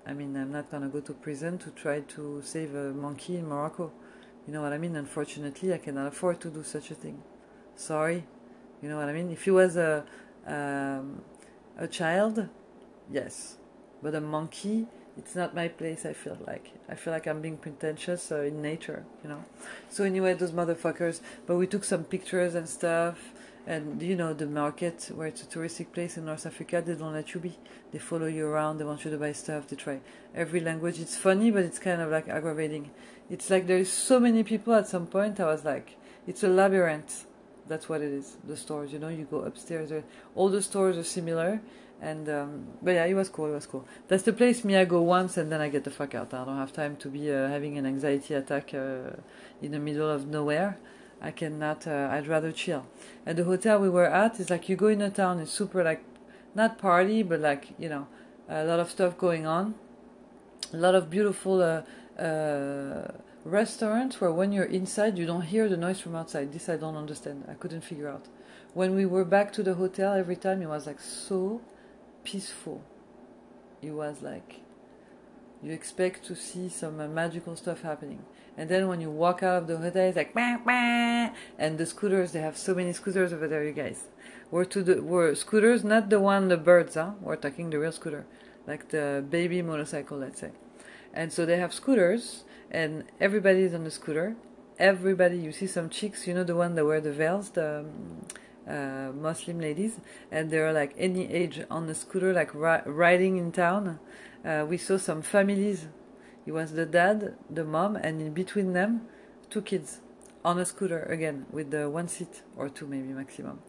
I 0.05 0.13
mean, 0.13 0.35
I'm 0.37 0.51
not 0.51 0.69
gonna 0.69 0.89
go 0.89 0.99
to 0.99 1.13
prison 1.13 1.57
to 1.59 1.71
try 1.71 2.01
to 2.01 2.41
save 2.43 2.75
a 2.75 2.93
monkey 2.93 3.37
in 3.37 3.47
Morocco. 3.47 3.91
You 4.45 4.53
know 4.53 4.61
what 4.61 4.73
I 4.73 4.77
mean? 4.77 4.95
Unfortunately, 4.95 5.73
I 5.73 5.79
cannot 5.79 6.07
afford 6.07 6.39
to 6.41 6.49
do 6.49 6.61
such 6.61 6.91
a 6.91 6.95
thing. 6.95 7.23
Sorry. 7.75 8.27
You 8.81 8.89
know 8.89 8.97
what 8.97 9.09
I 9.09 9.13
mean? 9.13 9.31
If 9.31 9.45
he 9.45 9.51
was 9.51 9.75
a 9.77 10.05
um, 10.45 11.23
a 11.77 11.87
child, 11.87 12.47
yes, 13.09 13.57
but 14.03 14.13
a 14.13 14.21
monkey, 14.21 14.87
it's 15.17 15.35
not 15.35 15.55
my 15.55 15.67
place. 15.67 16.05
I 16.05 16.13
feel 16.13 16.37
like 16.45 16.71
I 16.89 16.95
feel 16.95 17.13
like 17.13 17.27
I'm 17.27 17.41
being 17.41 17.57
pretentious 17.57 18.31
uh, 18.31 18.41
in 18.41 18.61
nature, 18.61 19.05
you 19.23 19.29
know. 19.29 19.43
So 19.89 20.03
anyway, 20.03 20.33
those 20.33 20.51
motherfuckers. 20.51 21.21
But 21.45 21.55
we 21.57 21.67
took 21.67 21.83
some 21.83 22.03
pictures 22.03 22.55
and 22.55 22.67
stuff 22.67 23.33
and 23.67 24.01
you 24.01 24.15
know 24.15 24.33
the 24.33 24.45
market 24.45 25.09
where 25.13 25.27
it's 25.27 25.41
a 25.41 25.45
touristic 25.45 25.91
place 25.91 26.17
in 26.17 26.25
North 26.25 26.45
Africa, 26.45 26.83
they 26.85 26.93
don't 26.93 27.13
let 27.13 27.33
you 27.33 27.39
be. 27.39 27.57
They 27.91 27.99
follow 27.99 28.27
you 28.27 28.45
around. 28.45 28.77
They 28.77 28.83
want 28.83 29.05
you 29.05 29.11
to 29.11 29.17
buy 29.17 29.31
stuff. 29.31 29.67
They 29.67 29.75
try 29.75 29.99
every 30.35 30.59
language. 30.59 30.99
It's 30.99 31.17
funny, 31.17 31.51
but 31.51 31.63
it's 31.63 31.79
kind 31.79 32.01
of 32.01 32.11
like 32.11 32.27
aggravating. 32.27 32.91
It's 33.29 33.49
like 33.49 33.67
there's 33.67 33.91
so 33.91 34.19
many 34.19 34.43
people. 34.43 34.73
At 34.73 34.87
some 34.87 35.07
point, 35.07 35.39
I 35.39 35.45
was 35.45 35.65
like, 35.65 35.97
it's 36.27 36.43
a 36.43 36.47
labyrinth. 36.47 37.25
That's 37.67 37.89
what 37.89 38.01
it 38.01 38.11
is. 38.11 38.37
The 38.43 38.55
stores, 38.55 38.93
you 38.93 38.99
know, 38.99 39.07
you 39.07 39.25
go 39.25 39.41
upstairs. 39.41 39.91
All 40.35 40.49
the 40.49 40.61
stores 40.61 40.97
are 40.97 41.03
similar, 41.03 41.61
and 42.05 42.29
um, 42.29 42.67
but 42.83 42.91
yeah, 42.91 43.05
it 43.05 43.15
was 43.15 43.29
cool. 43.29 43.47
It 43.47 43.55
was 43.55 43.65
cool. 43.65 43.83
That's 44.07 44.23
the 44.23 44.33
place 44.33 44.63
me 44.63 44.77
I 44.77 44.85
go 44.85 45.01
once, 45.01 45.37
and 45.37 45.51
then 45.51 45.59
I 45.59 45.69
get 45.69 45.83
the 45.83 45.89
fuck 45.89 46.13
out. 46.13 46.33
I 46.35 46.45
don't 46.45 46.57
have 46.57 46.71
time 46.71 46.95
to 46.97 47.07
be 47.09 47.31
uh, 47.31 47.47
having 47.47 47.79
an 47.79 47.85
anxiety 47.87 48.35
attack 48.35 48.75
uh, 48.75 49.17
in 49.59 49.71
the 49.71 49.79
middle 49.79 50.09
of 50.09 50.27
nowhere. 50.27 50.77
I 51.19 51.31
cannot. 51.31 51.87
Uh, 51.87 52.09
I'd 52.11 52.27
rather 52.27 52.51
chill. 52.51 52.85
And 53.25 53.39
the 53.39 53.43
hotel 53.43 53.79
we 53.79 53.89
were 53.89 54.05
at 54.05 54.39
is 54.39 54.51
like 54.51 54.69
you 54.69 54.75
go 54.75 54.87
in 54.87 55.01
a 55.01 55.09
town. 55.09 55.39
It's 55.39 55.51
super 55.51 55.83
like 55.83 56.03
not 56.53 56.77
party, 56.77 57.23
but 57.23 57.39
like 57.39 57.73
you 57.79 57.89
know 57.89 58.05
a 58.47 58.63
lot 58.63 58.79
of 58.79 58.91
stuff 58.91 59.17
going 59.17 59.47
on. 59.47 59.73
A 60.73 60.77
lot 60.77 60.93
of 60.93 61.09
beautiful 61.09 61.55
uh, 61.63 62.21
uh, 62.21 63.07
restaurants 63.45 64.21
where 64.21 64.31
when 64.31 64.51
you're 64.51 64.71
inside 64.79 65.17
you 65.17 65.25
don't 65.25 65.47
hear 65.53 65.67
the 65.67 65.77
noise 65.77 65.99
from 65.99 66.15
outside. 66.15 66.53
This 66.53 66.69
I 66.69 66.77
don't 66.77 66.97
understand. 66.97 67.45
I 67.49 67.55
couldn't 67.55 67.81
figure 67.81 68.09
out. 68.09 68.25
When 68.75 68.93
we 68.93 69.05
were 69.07 69.25
back 69.25 69.53
to 69.53 69.63
the 69.63 69.73
hotel, 69.73 70.13
every 70.13 70.35
time 70.35 70.61
it 70.61 70.67
was 70.67 70.85
like 70.85 70.99
so 70.99 71.61
peaceful. 72.25 72.83
It 73.81 73.91
was 73.91 74.21
like 74.21 74.61
you 75.65 75.71
expect 75.71 76.23
to 76.25 76.35
see 76.35 76.69
some 76.69 76.99
uh, 76.99 77.07
magical 77.07 77.55
stuff 77.55 77.81
happening. 77.81 78.23
And 78.57 78.69
then 78.69 78.87
when 78.87 79.01
you 79.01 79.09
walk 79.09 79.41
out 79.41 79.63
of 79.63 79.67
the 79.67 79.77
hotel, 79.77 80.03
it's 80.03 80.15
like, 80.15 80.33
bah, 80.33 80.59
bah, 80.63 81.33
and 81.57 81.77
the 81.77 81.85
scooters, 81.85 82.31
they 82.31 82.39
have 82.39 82.55
so 82.55 82.75
many 82.75 82.93
scooters 82.93 83.33
over 83.33 83.47
there, 83.47 83.63
you 83.63 83.73
guys. 83.73 84.05
We're 84.51 84.65
to 84.65 84.83
the, 84.83 85.01
we're 85.01 85.33
scooters, 85.33 85.83
not 85.83 86.09
the 86.09 86.19
one, 86.19 86.49
the 86.49 86.57
birds, 86.57 86.93
huh? 86.93 87.11
We're 87.19 87.35
talking 87.35 87.69
the 87.69 87.79
real 87.79 87.91
scooter, 87.91 88.25
like 88.67 88.89
the 88.89 89.25
baby 89.27 89.61
motorcycle, 89.61 90.19
let's 90.19 90.39
say. 90.39 90.51
And 91.13 91.33
so 91.33 91.45
they 91.45 91.57
have 91.57 91.73
scooters, 91.73 92.43
and 92.69 93.05
everybody 93.19 93.61
is 93.63 93.73
on 93.73 93.83
the 93.85 93.91
scooter. 93.91 94.35
Everybody, 94.77 95.37
you 95.37 95.51
see 95.51 95.67
some 95.67 95.89
chicks, 95.89 96.27
you 96.27 96.33
know, 96.33 96.43
the 96.43 96.55
one 96.55 96.75
that 96.75 96.85
wear 96.85 97.01
the 97.01 97.11
veils, 97.11 97.49
the 97.49 97.79
um, 97.79 98.27
uh, 98.67 99.11
Muslim 99.13 99.59
ladies, 99.59 99.99
and 100.31 100.51
they're 100.51 100.73
like 100.73 100.93
any 100.97 101.31
age 101.31 101.61
on 101.69 101.89
a 101.89 101.95
scooter, 101.95 102.33
like 102.33 102.53
ri- 102.53 102.83
riding 102.85 103.37
in 103.37 103.51
town. 103.51 103.99
Uh, 104.43 104.65
we 104.67 104.77
saw 104.77 104.97
some 104.97 105.21
families 105.21 105.87
it 106.45 106.51
was 106.51 106.73
the 106.73 106.85
dad, 106.85 107.35
the 107.49 107.63
mom, 107.63 107.95
and 107.95 108.21
in 108.21 108.33
between 108.33 108.73
them, 108.73 109.07
two 109.49 109.61
kids 109.63 110.01
on 110.43 110.59
a 110.59 110.65
scooter 110.65 111.01
again 111.03 111.47
with 111.51 111.71
the 111.71 111.89
one 111.89 112.07
seat 112.07 112.43
or 112.55 112.69
two 112.69 112.85
maybe 112.85 113.07
maximum. 113.07 113.59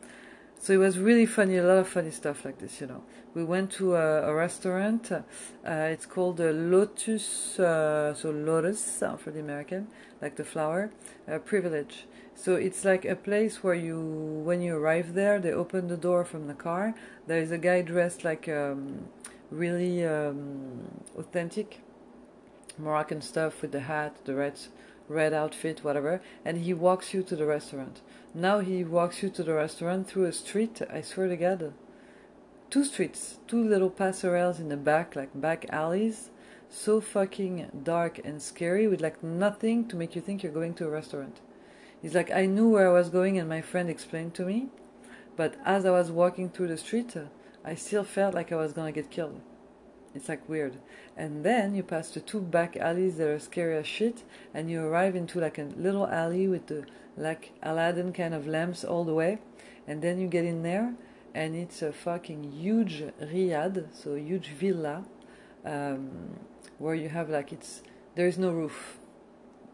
So 0.58 0.72
it 0.74 0.78
was 0.78 0.98
really 0.98 1.26
funny, 1.26 1.56
a 1.56 1.62
lot 1.62 1.78
of 1.78 1.88
funny 1.88 2.10
stuff 2.10 2.44
like 2.44 2.58
this, 2.58 2.80
you 2.80 2.86
know. 2.86 3.02
We 3.34 3.44
went 3.44 3.70
to 3.72 3.94
a, 3.94 4.30
a 4.30 4.34
restaurant. 4.34 5.10
Uh, 5.10 5.22
it's 5.64 6.06
called 6.06 6.38
the 6.38 6.52
Lotus, 6.52 7.58
uh, 7.58 8.14
so 8.14 8.30
Lotus 8.30 9.02
uh, 9.02 9.16
for 9.16 9.30
the 9.30 9.40
American, 9.40 9.88
like 10.20 10.36
the 10.36 10.44
flower, 10.44 10.90
uh, 11.30 11.38
Privilege. 11.38 12.06
So 12.38 12.54
it's 12.54 12.84
like 12.84 13.06
a 13.06 13.16
place 13.16 13.64
where 13.64 13.74
you, 13.74 13.98
when 13.98 14.60
you 14.60 14.76
arrive 14.76 15.14
there, 15.14 15.40
they 15.40 15.52
open 15.52 15.88
the 15.88 15.96
door 15.96 16.22
from 16.24 16.46
the 16.46 16.54
car. 16.54 16.94
There 17.26 17.40
is 17.40 17.50
a 17.50 17.58
guy 17.58 17.80
dressed 17.80 18.24
like 18.24 18.46
um, 18.46 19.08
really 19.50 20.04
um, 20.06 21.02
authentic 21.16 21.80
Moroccan 22.78 23.22
stuff 23.22 23.62
with 23.62 23.72
the 23.72 23.80
hat, 23.80 24.18
the 24.26 24.34
red 24.34 24.58
red 25.08 25.32
outfit, 25.32 25.84
whatever, 25.84 26.20
and 26.44 26.58
he 26.58 26.74
walks 26.74 27.14
you 27.14 27.22
to 27.22 27.36
the 27.36 27.46
restaurant. 27.46 28.00
Now 28.34 28.58
he 28.58 28.84
walks 28.84 29.22
you 29.22 29.30
to 29.30 29.42
the 29.42 29.54
restaurant 29.54 30.08
through 30.08 30.26
a 30.26 30.32
street, 30.32 30.82
I 30.92 31.00
swear 31.00 31.28
to 31.28 31.36
God. 31.36 31.72
Two 32.70 32.84
streets, 32.84 33.38
two 33.46 33.62
little 33.66 33.90
passerelles 33.90 34.58
in 34.58 34.68
the 34.68 34.76
back, 34.76 35.14
like 35.14 35.30
back 35.40 35.64
alleys, 35.70 36.30
so 36.68 37.00
fucking 37.00 37.82
dark 37.84 38.18
and 38.24 38.42
scary 38.42 38.88
with 38.88 39.00
like 39.00 39.22
nothing 39.22 39.86
to 39.88 39.96
make 39.96 40.16
you 40.16 40.20
think 40.20 40.42
you're 40.42 40.52
going 40.52 40.74
to 40.74 40.86
a 40.86 40.90
restaurant. 40.90 41.40
He's 42.06 42.14
like, 42.14 42.30
I 42.30 42.46
knew 42.46 42.68
where 42.68 42.88
I 42.88 42.92
was 42.92 43.08
going 43.08 43.36
and 43.36 43.48
my 43.48 43.60
friend 43.60 43.90
explained 43.90 44.32
to 44.34 44.44
me, 44.44 44.68
but 45.34 45.56
as 45.64 45.84
I 45.84 45.90
was 45.90 46.08
walking 46.08 46.48
through 46.48 46.68
the 46.68 46.78
street, 46.78 47.16
I 47.64 47.74
still 47.74 48.04
felt 48.04 48.32
like 48.32 48.52
I 48.52 48.54
was 48.54 48.72
gonna 48.72 48.92
get 48.92 49.10
killed. 49.10 49.40
It's 50.14 50.28
like 50.28 50.48
weird. 50.48 50.76
And 51.16 51.44
then 51.44 51.74
you 51.74 51.82
pass 51.82 52.10
the 52.10 52.20
two 52.20 52.40
back 52.40 52.76
alleys 52.76 53.16
that 53.16 53.26
are 53.26 53.40
scary 53.40 53.76
as 53.76 53.88
shit, 53.88 54.22
and 54.54 54.70
you 54.70 54.84
arrive 54.84 55.16
into 55.16 55.40
like 55.40 55.58
a 55.58 55.64
little 55.64 56.06
alley 56.06 56.46
with 56.46 56.68
the 56.68 56.84
like 57.16 57.50
Aladdin 57.60 58.12
kind 58.12 58.34
of 58.34 58.46
lamps 58.46 58.84
all 58.84 59.02
the 59.02 59.12
way. 59.12 59.40
And 59.88 60.00
then 60.00 60.20
you 60.20 60.28
get 60.28 60.44
in 60.44 60.62
there, 60.62 60.94
and 61.34 61.56
it's 61.56 61.82
a 61.82 61.92
fucking 61.92 62.52
huge 62.52 63.02
riad, 63.20 63.86
so 63.92 64.14
huge 64.14 64.50
villa, 64.50 65.04
um, 65.64 66.38
where 66.78 66.94
you 66.94 67.08
have 67.08 67.28
like 67.28 67.52
it's 67.52 67.82
there 68.14 68.28
is 68.28 68.38
no 68.38 68.52
roof. 68.52 69.00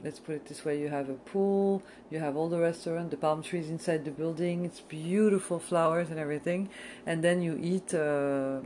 Let's 0.05 0.19
put 0.19 0.35
it 0.35 0.47
this 0.47 0.65
way: 0.65 0.81
you 0.81 0.89
have 0.89 1.09
a 1.09 1.15
pool, 1.15 1.83
you 2.11 2.19
have 2.19 2.37
all 2.37 2.49
the 2.49 2.59
restaurant, 2.59 3.11
the 3.11 3.17
palm 3.17 3.43
trees 3.43 3.69
inside 3.69 4.05
the 4.05 4.11
building. 4.11 4.65
It's 4.65 4.81
beautiful 4.81 5.59
flowers 5.59 6.11
and 6.11 6.19
everything, 6.19 6.69
and 7.07 7.23
then 7.23 7.43
you 7.43 7.59
eat 7.61 7.95
uh, 7.95 8.61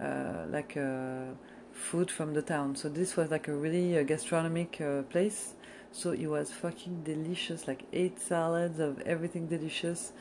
uh, 0.00 0.46
like 0.50 0.76
uh, 0.76 1.34
food 1.72 2.10
from 2.10 2.34
the 2.34 2.42
town. 2.42 2.76
So 2.76 2.88
this 2.88 3.16
was 3.16 3.30
like 3.30 3.48
a 3.48 3.54
really 3.54 3.98
uh, 3.98 4.02
gastronomic 4.02 4.80
uh, 4.80 5.02
place. 5.02 5.54
So 5.92 6.10
it 6.10 6.26
was 6.26 6.52
fucking 6.52 7.04
delicious, 7.04 7.66
like 7.66 7.84
eight 7.92 8.20
salads 8.20 8.78
of 8.80 9.00
everything 9.02 9.46
delicious 9.46 10.12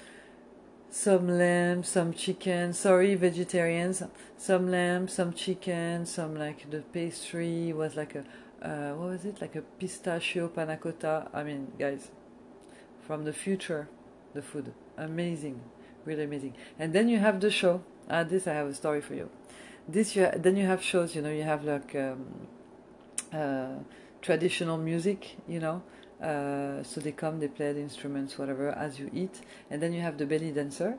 some 0.95 1.27
lamb, 1.27 1.83
some 1.83 2.13
chicken. 2.13 2.71
Sorry, 2.71 3.15
vegetarians. 3.15 4.01
Some 4.37 4.71
lamb, 4.71 5.09
some 5.09 5.33
chicken, 5.33 6.05
some 6.05 6.35
like 6.35 6.69
the 6.71 6.79
pastry 6.93 7.73
was 7.73 7.97
like 7.97 8.15
a 8.15 8.23
uh, 8.65 8.93
what 8.93 9.09
was 9.09 9.25
it? 9.25 9.39
Like 9.41 9.55
a 9.55 9.61
pistachio 9.61 10.47
panna 10.47 10.77
cotta. 10.77 11.27
I 11.33 11.43
mean, 11.43 11.71
guys, 11.77 12.09
from 13.05 13.23
the 13.23 13.33
future, 13.33 13.87
the 14.33 14.41
food 14.41 14.73
amazing, 14.97 15.61
really 16.03 16.23
amazing. 16.23 16.55
And 16.79 16.91
then 16.91 17.07
you 17.07 17.19
have 17.19 17.39
the 17.39 17.51
show. 17.51 17.83
Ah, 18.09 18.23
this 18.23 18.47
I 18.47 18.53
have 18.53 18.67
a 18.67 18.73
story 18.73 19.01
for 19.01 19.13
you. 19.13 19.29
This 19.87 20.15
you 20.15 20.29
then 20.35 20.57
you 20.57 20.65
have 20.65 20.81
shows. 20.81 21.15
You 21.15 21.21
know, 21.21 21.29
you 21.29 21.43
have 21.43 21.63
like 21.63 21.95
um, 21.95 22.47
uh, 23.31 23.75
traditional 24.21 24.77
music. 24.77 25.35
You 25.47 25.59
know, 25.59 25.83
uh, 26.21 26.83
so 26.83 27.01
they 27.01 27.11
come, 27.11 27.39
they 27.39 27.47
play 27.47 27.71
the 27.71 27.81
instruments, 27.81 28.37
whatever, 28.39 28.69
as 28.71 28.99
you 28.99 29.11
eat, 29.13 29.41
and 29.69 29.81
then 29.81 29.93
you 29.93 30.01
have 30.01 30.17
the 30.17 30.25
belly 30.25 30.51
dancer. 30.51 30.97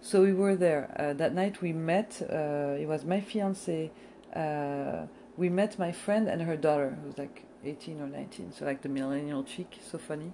So 0.00 0.22
we 0.22 0.32
were 0.32 0.54
there 0.54 0.94
uh, 0.96 1.14
that 1.14 1.34
night. 1.34 1.60
We 1.60 1.72
met. 1.72 2.22
Uh, 2.22 2.76
it 2.78 2.86
was 2.86 3.04
my 3.04 3.20
fiance. 3.20 3.90
We 5.38 5.48
met 5.48 5.78
my 5.78 5.92
friend 5.92 6.28
and 6.28 6.42
her 6.42 6.56
daughter, 6.56 6.98
who's 7.02 7.16
like 7.16 7.44
18 7.64 8.02
or 8.02 8.08
19. 8.08 8.52
So 8.52 8.66
like 8.66 8.82
the 8.82 8.90
millennial 8.90 9.42
chick. 9.44 9.78
So 9.90 9.96
funny. 9.96 10.32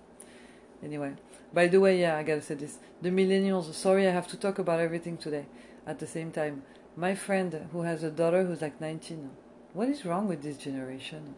Anyway, 0.82 1.12
by 1.52 1.68
the 1.68 1.78
way, 1.78 2.00
yeah, 2.00 2.16
I 2.16 2.25
gotta 2.25 2.42
say 2.42 2.56
this: 2.56 2.78
the 3.00 3.11
millennials. 3.11 3.73
Sorry, 3.73 4.08
I 4.08 4.11
have 4.11 4.28
to 4.28 4.37
talk 4.37 4.58
about 4.58 4.80
everything 4.80 5.16
today 5.16 5.46
at 5.87 6.00
the 6.00 6.06
same 6.06 6.32
time. 6.32 6.62
My 6.96 7.14
friend 7.14 7.68
who 7.73 7.82
has 7.82 8.02
a 8.02 8.11
daughter 8.11 8.44
who's 8.44 8.62
like 8.62 8.80
19. 8.80 9.30
What 9.73 9.88
is 9.88 10.04
wrong 10.04 10.26
with 10.26 10.42
this 10.42 10.56
generation? 10.56 11.37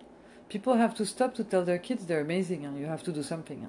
people 0.48 0.74
have 0.74 0.94
to 0.94 1.04
stop 1.04 1.34
to 1.34 1.44
tell 1.44 1.64
their 1.64 1.78
kids 1.78 2.06
they're 2.06 2.20
amazing 2.20 2.64
and 2.64 2.78
you 2.78 2.86
have 2.86 3.02
to 3.02 3.12
do 3.12 3.22
something 3.22 3.66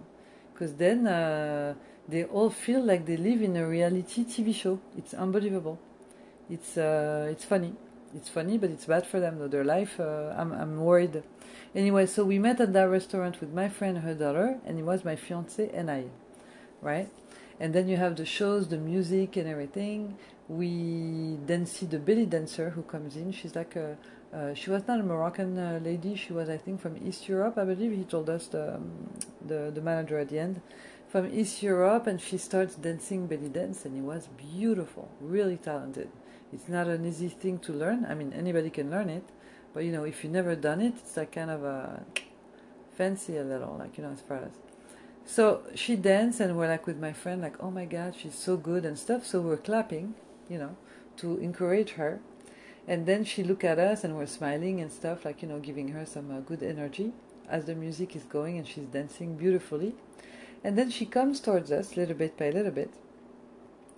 because 0.54 0.76
then 0.76 1.08
uh, 1.08 1.74
they 2.08 2.24
all 2.24 2.50
feel 2.50 2.84
like 2.84 3.06
they 3.06 3.18
live 3.18 3.42
in 3.42 3.56
a 3.58 3.68
reality 3.68 4.24
TV 4.24 4.54
show. 4.56 4.80
It's 4.98 5.14
unbelievable. 5.14 5.78
It's 6.50 6.78
uh, 6.78 7.28
it's 7.30 7.44
funny. 7.44 7.76
It's 8.16 8.30
funny, 8.30 8.58
but 8.58 8.70
it's 8.70 8.86
bad 8.86 9.06
for 9.06 9.20
them. 9.20 9.40
Though 9.40 9.48
their 9.48 9.64
life, 9.64 10.00
uh, 10.00 10.34
I'm 10.38 10.52
I'm 10.52 10.78
worried. 10.78 11.24
Anyway, 11.76 12.06
so 12.06 12.24
we 12.24 12.40
met 12.40 12.60
at 12.62 12.74
that 12.74 12.90
restaurant 12.90 13.40
with 13.42 13.54
my 13.54 13.70
friend, 13.70 14.00
her 14.00 14.14
daughter, 14.14 14.60
and 14.66 14.80
it 14.80 14.84
was 14.84 15.04
my 15.04 15.16
fiance 15.16 15.70
and 15.74 15.92
I, 15.92 16.06
right? 16.82 17.10
And 17.60 17.74
then 17.74 17.88
you 17.88 17.98
have 17.98 18.16
the 18.16 18.26
shows, 18.26 18.70
the 18.70 18.78
music, 18.78 19.36
and 19.36 19.48
everything. 19.48 20.18
We 20.48 21.38
then 21.46 21.66
see 21.66 21.86
the 21.86 22.00
belly 22.00 22.26
dancer 22.26 22.70
who 22.70 22.84
comes 22.84 23.18
in. 23.18 23.32
She's 23.32 23.56
like 23.56 23.76
a 23.76 23.98
uh, 24.34 24.54
she 24.54 24.70
was 24.70 24.88
not 24.88 25.00
a 25.00 25.04
Moroccan 25.04 25.58
uh, 25.58 25.80
lady. 25.82 26.16
She 26.16 26.34
was, 26.34 26.50
I 26.50 26.58
think, 26.58 26.82
from 26.82 26.98
East 27.06 27.30
Europe. 27.30 27.58
I 27.58 27.64
believe 27.64 27.92
he 27.92 28.04
told 28.04 28.30
us 28.30 28.48
the, 28.48 28.76
um, 28.76 29.10
the 29.46 29.72
the 29.74 29.82
manager 29.82 30.20
at 30.20 30.30
the 30.30 30.40
end, 30.40 30.62
from 31.08 31.28
East 31.32 31.64
Europe, 31.64 32.08
and 32.08 32.20
she 32.20 32.38
starts 32.38 32.76
dancing 32.76 33.28
belly 33.28 33.50
dance, 33.50 33.86
and 33.86 33.98
it 33.98 34.04
was 34.04 34.28
beautiful, 34.38 35.10
really 35.22 35.58
talented. 35.58 36.10
It's 36.54 36.70
not 36.70 36.88
an 36.88 37.06
easy 37.06 37.30
thing 37.30 37.60
to 37.60 37.74
learn. 37.74 38.06
I 38.06 38.14
mean, 38.14 38.34
anybody 38.34 38.70
can 38.70 38.90
learn 38.90 39.10
it, 39.10 39.24
but 39.74 39.84
you 39.84 39.92
know, 39.92 40.04
if 40.04 40.24
you 40.24 40.30
never 40.30 40.56
done 40.56 40.82
it, 40.82 40.94
it's 40.98 41.18
like 41.18 41.34
kind 41.34 41.52
of 41.52 41.64
a 41.64 42.04
fancy 42.96 43.38
a 43.38 43.44
little, 43.44 43.76
like 43.78 43.98
you 43.98 44.04
know, 44.04 44.12
as 44.12 44.22
far 44.22 44.38
as. 44.38 44.52
So 45.26 45.64
she 45.76 45.96
danced, 45.98 46.40
and 46.40 46.58
we're 46.58 46.70
like 46.70 46.88
with 46.88 46.98
my 46.98 47.12
friend, 47.12 47.42
like, 47.42 47.62
oh 47.62 47.70
my 47.70 47.86
god, 47.86 48.16
she's 48.18 48.36
so 48.36 48.56
good 48.56 48.86
and 48.86 48.98
stuff. 48.98 49.26
So 49.26 49.42
we're 49.42 49.58
clapping, 49.58 50.16
you 50.50 50.58
know, 50.58 50.78
to 51.18 51.38
encourage 51.38 51.92
her 51.92 52.22
and 52.88 53.06
then 53.06 53.26
she 53.26 53.44
looked 53.44 53.66
at 53.66 53.80
us 53.80 54.04
and 54.06 54.16
we're 54.16 54.26
smiling 54.26 54.80
and 54.80 54.92
stuff, 54.92 55.26
like, 55.26 55.42
you 55.42 55.48
know, 55.50 55.60
giving 55.60 55.90
her 55.90 56.06
some 56.06 56.32
uh, 56.32 56.40
good 56.40 56.64
energy 56.64 57.12
as 57.50 57.66
the 57.66 57.76
music 57.76 58.16
is 58.16 58.24
going 58.24 58.58
and 58.58 58.66
she's 58.66 58.86
dancing 58.86 59.36
beautifully. 59.36 59.94
And 60.64 60.78
then 60.78 60.90
she 60.90 61.06
comes 61.06 61.42
towards 61.42 61.70
us 61.72 61.98
little 61.98 62.16
bit 62.16 62.38
by 62.38 62.50
little 62.50 62.72
bit. 62.72 62.92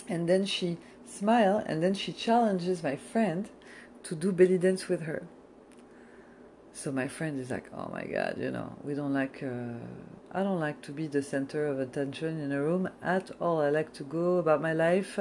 And 0.07 0.27
then 0.27 0.45
she 0.45 0.77
smiles 1.09 1.63
and 1.65 1.81
then 1.83 1.93
she 1.93 2.13
challenges 2.13 2.83
my 2.83 2.95
friend 2.95 3.49
to 4.03 4.15
do 4.15 4.31
belly 4.31 4.57
dance 4.57 4.87
with 4.87 5.01
her. 5.01 5.27
So 6.71 6.91
my 6.91 7.07
friend 7.07 7.39
is 7.39 7.49
like, 7.49 7.65
"Oh 7.73 7.89
my 7.91 8.05
god, 8.05 8.37
you 8.39 8.51
know, 8.51 8.77
we 8.83 8.93
don't 8.93 9.13
like. 9.13 9.43
Uh, 9.43 9.73
I 10.31 10.43
don't 10.43 10.59
like 10.59 10.81
to 10.83 10.91
be 10.91 11.07
the 11.07 11.21
center 11.21 11.65
of 11.65 11.79
attention 11.79 12.39
in 12.39 12.51
a 12.51 12.61
room 12.61 12.87
at 13.01 13.31
all. 13.41 13.59
I 13.59 13.69
like 13.69 13.91
to 13.93 14.03
go 14.03 14.37
about 14.37 14.61
my 14.61 14.73
life, 14.73 15.19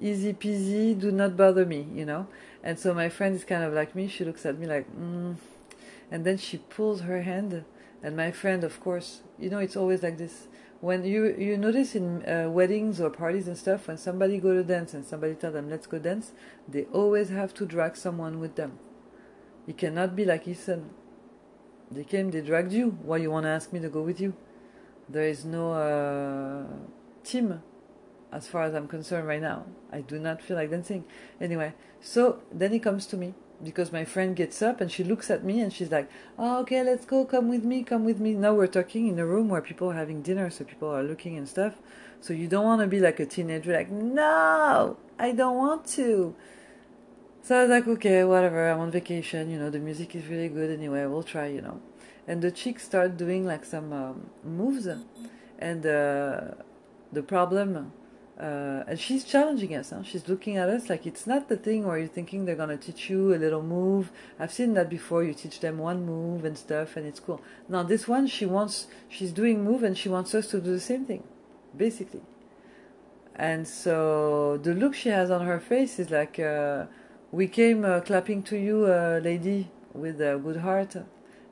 easy 0.00 0.32
peasy. 0.32 0.98
Do 0.98 1.10
not 1.10 1.36
bother 1.36 1.66
me, 1.66 1.88
you 1.92 2.04
know." 2.04 2.28
And 2.62 2.78
so 2.78 2.94
my 2.94 3.08
friend 3.08 3.34
is 3.34 3.44
kind 3.44 3.64
of 3.64 3.72
like 3.72 3.94
me. 3.94 4.08
She 4.08 4.24
looks 4.24 4.46
at 4.46 4.58
me 4.58 4.66
like, 4.66 4.86
mm. 4.96 5.36
and 6.10 6.24
then 6.24 6.38
she 6.38 6.58
pulls 6.58 7.02
her 7.02 7.22
hand. 7.22 7.64
And 8.02 8.16
my 8.16 8.30
friend, 8.30 8.62
of 8.64 8.80
course, 8.80 9.22
you 9.38 9.50
know, 9.50 9.58
it's 9.58 9.76
always 9.76 10.02
like 10.02 10.18
this. 10.18 10.46
When 10.84 11.02
you 11.02 11.34
you 11.38 11.56
notice 11.56 11.94
in 11.94 12.28
uh, 12.28 12.50
weddings 12.50 13.00
or 13.00 13.08
parties 13.08 13.48
and 13.48 13.56
stuff, 13.56 13.88
when 13.88 13.96
somebody 13.96 14.36
go 14.36 14.52
to 14.52 14.62
dance 14.62 14.92
and 14.92 15.02
somebody 15.02 15.34
tell 15.34 15.50
them 15.50 15.70
let's 15.70 15.86
go 15.86 15.98
dance, 15.98 16.32
they 16.68 16.84
always 16.92 17.30
have 17.30 17.54
to 17.54 17.64
drag 17.64 17.96
someone 17.96 18.38
with 18.38 18.56
them. 18.56 18.78
It 19.66 19.78
cannot 19.78 20.14
be 20.14 20.26
like 20.26 20.44
he 20.44 20.52
said. 20.52 20.84
They 21.90 22.04
came, 22.04 22.30
they 22.30 22.42
dragged 22.42 22.74
you. 22.74 22.98
Why 23.02 23.16
you 23.16 23.30
want 23.30 23.44
to 23.44 23.48
ask 23.48 23.72
me 23.72 23.80
to 23.80 23.88
go 23.88 24.02
with 24.02 24.20
you? 24.20 24.34
There 25.08 25.26
is 25.26 25.46
no 25.46 25.72
uh, 25.72 26.66
team 27.22 27.62
as 28.30 28.46
far 28.46 28.64
as 28.64 28.74
I'm 28.74 28.86
concerned 28.86 29.26
right 29.26 29.40
now. 29.40 29.64
I 29.90 30.02
do 30.02 30.18
not 30.18 30.42
feel 30.42 30.58
like 30.58 30.70
dancing. 30.70 31.04
Anyway, 31.40 31.72
so 32.02 32.42
then 32.52 32.72
he 32.72 32.78
comes 32.78 33.06
to 33.06 33.16
me 33.16 33.32
because 33.64 33.92
my 33.92 34.04
friend 34.04 34.36
gets 34.36 34.60
up 34.62 34.80
and 34.80 34.90
she 34.90 35.02
looks 35.02 35.30
at 35.30 35.42
me 35.44 35.60
and 35.60 35.72
she's 35.72 35.90
like, 35.90 36.10
oh, 36.38 36.60
okay, 36.60 36.82
let's 36.82 37.04
go, 37.06 37.24
come 37.24 37.48
with 37.48 37.64
me, 37.64 37.82
come 37.82 38.04
with 38.04 38.20
me. 38.20 38.34
Now 38.34 38.54
we're 38.54 38.66
talking 38.66 39.08
in 39.08 39.18
a 39.18 39.26
room 39.26 39.48
where 39.48 39.60
people 39.60 39.90
are 39.90 39.94
having 39.94 40.22
dinner, 40.22 40.50
so 40.50 40.64
people 40.64 40.88
are 40.88 41.02
looking 41.02 41.36
and 41.36 41.48
stuff. 41.48 41.74
So 42.20 42.32
you 42.32 42.48
don't 42.48 42.64
want 42.64 42.80
to 42.80 42.86
be 42.86 43.00
like 43.00 43.20
a 43.20 43.26
teenager, 43.26 43.72
like, 43.72 43.90
no, 43.90 44.96
I 45.18 45.32
don't 45.32 45.56
want 45.56 45.86
to. 45.98 46.34
So 47.42 47.58
I 47.58 47.60
was 47.62 47.70
like, 47.70 47.86
okay, 47.86 48.24
whatever, 48.24 48.70
I'm 48.70 48.80
on 48.80 48.90
vacation, 48.90 49.50
you 49.50 49.58
know, 49.58 49.70
the 49.70 49.78
music 49.78 50.14
is 50.14 50.26
really 50.26 50.48
good 50.48 50.70
anyway, 50.70 51.04
we'll 51.06 51.22
try, 51.22 51.46
you 51.46 51.60
know. 51.60 51.80
And 52.26 52.40
the 52.40 52.50
chicks 52.50 52.84
start 52.84 53.18
doing 53.18 53.44
like 53.44 53.64
some 53.64 53.92
um, 53.92 54.30
moves, 54.42 54.88
and 55.58 55.86
uh, 55.86 56.52
the 57.12 57.22
problem 57.22 57.92
uh, 58.38 58.82
and 58.88 58.98
she's 58.98 59.24
challenging 59.24 59.74
us. 59.76 59.90
Huh? 59.90 60.02
She's 60.02 60.28
looking 60.28 60.56
at 60.56 60.68
us 60.68 60.88
like 60.88 61.06
it's 61.06 61.26
not 61.26 61.48
the 61.48 61.56
thing 61.56 61.86
where 61.86 61.98
you're 61.98 62.08
thinking 62.08 62.44
they're 62.44 62.56
gonna 62.56 62.76
teach 62.76 63.08
you 63.08 63.32
a 63.32 63.38
little 63.38 63.62
move. 63.62 64.10
I've 64.40 64.52
seen 64.52 64.74
that 64.74 64.90
before. 64.90 65.22
You 65.22 65.34
teach 65.34 65.60
them 65.60 65.78
one 65.78 66.04
move 66.04 66.44
and 66.44 66.58
stuff, 66.58 66.96
and 66.96 67.06
it's 67.06 67.20
cool. 67.20 67.40
Now 67.68 67.84
this 67.84 68.08
one, 68.08 68.26
she 68.26 68.44
wants, 68.44 68.88
she's 69.08 69.30
doing 69.30 69.62
move, 69.62 69.84
and 69.84 69.96
she 69.96 70.08
wants 70.08 70.34
us 70.34 70.48
to 70.48 70.60
do 70.60 70.72
the 70.72 70.80
same 70.80 71.04
thing, 71.04 71.22
basically. 71.76 72.22
And 73.36 73.68
so 73.68 74.58
the 74.58 74.74
look 74.74 74.94
she 74.94 75.10
has 75.10 75.30
on 75.30 75.46
her 75.46 75.60
face 75.60 75.98
is 75.98 76.10
like, 76.10 76.38
uh, 76.38 76.86
we 77.30 77.46
came 77.46 77.84
uh, 77.84 78.00
clapping 78.00 78.42
to 78.44 78.56
you, 78.56 78.86
uh, 78.86 79.20
lady, 79.22 79.70
with 79.92 80.20
a 80.20 80.40
good 80.42 80.58
heart 80.58 80.96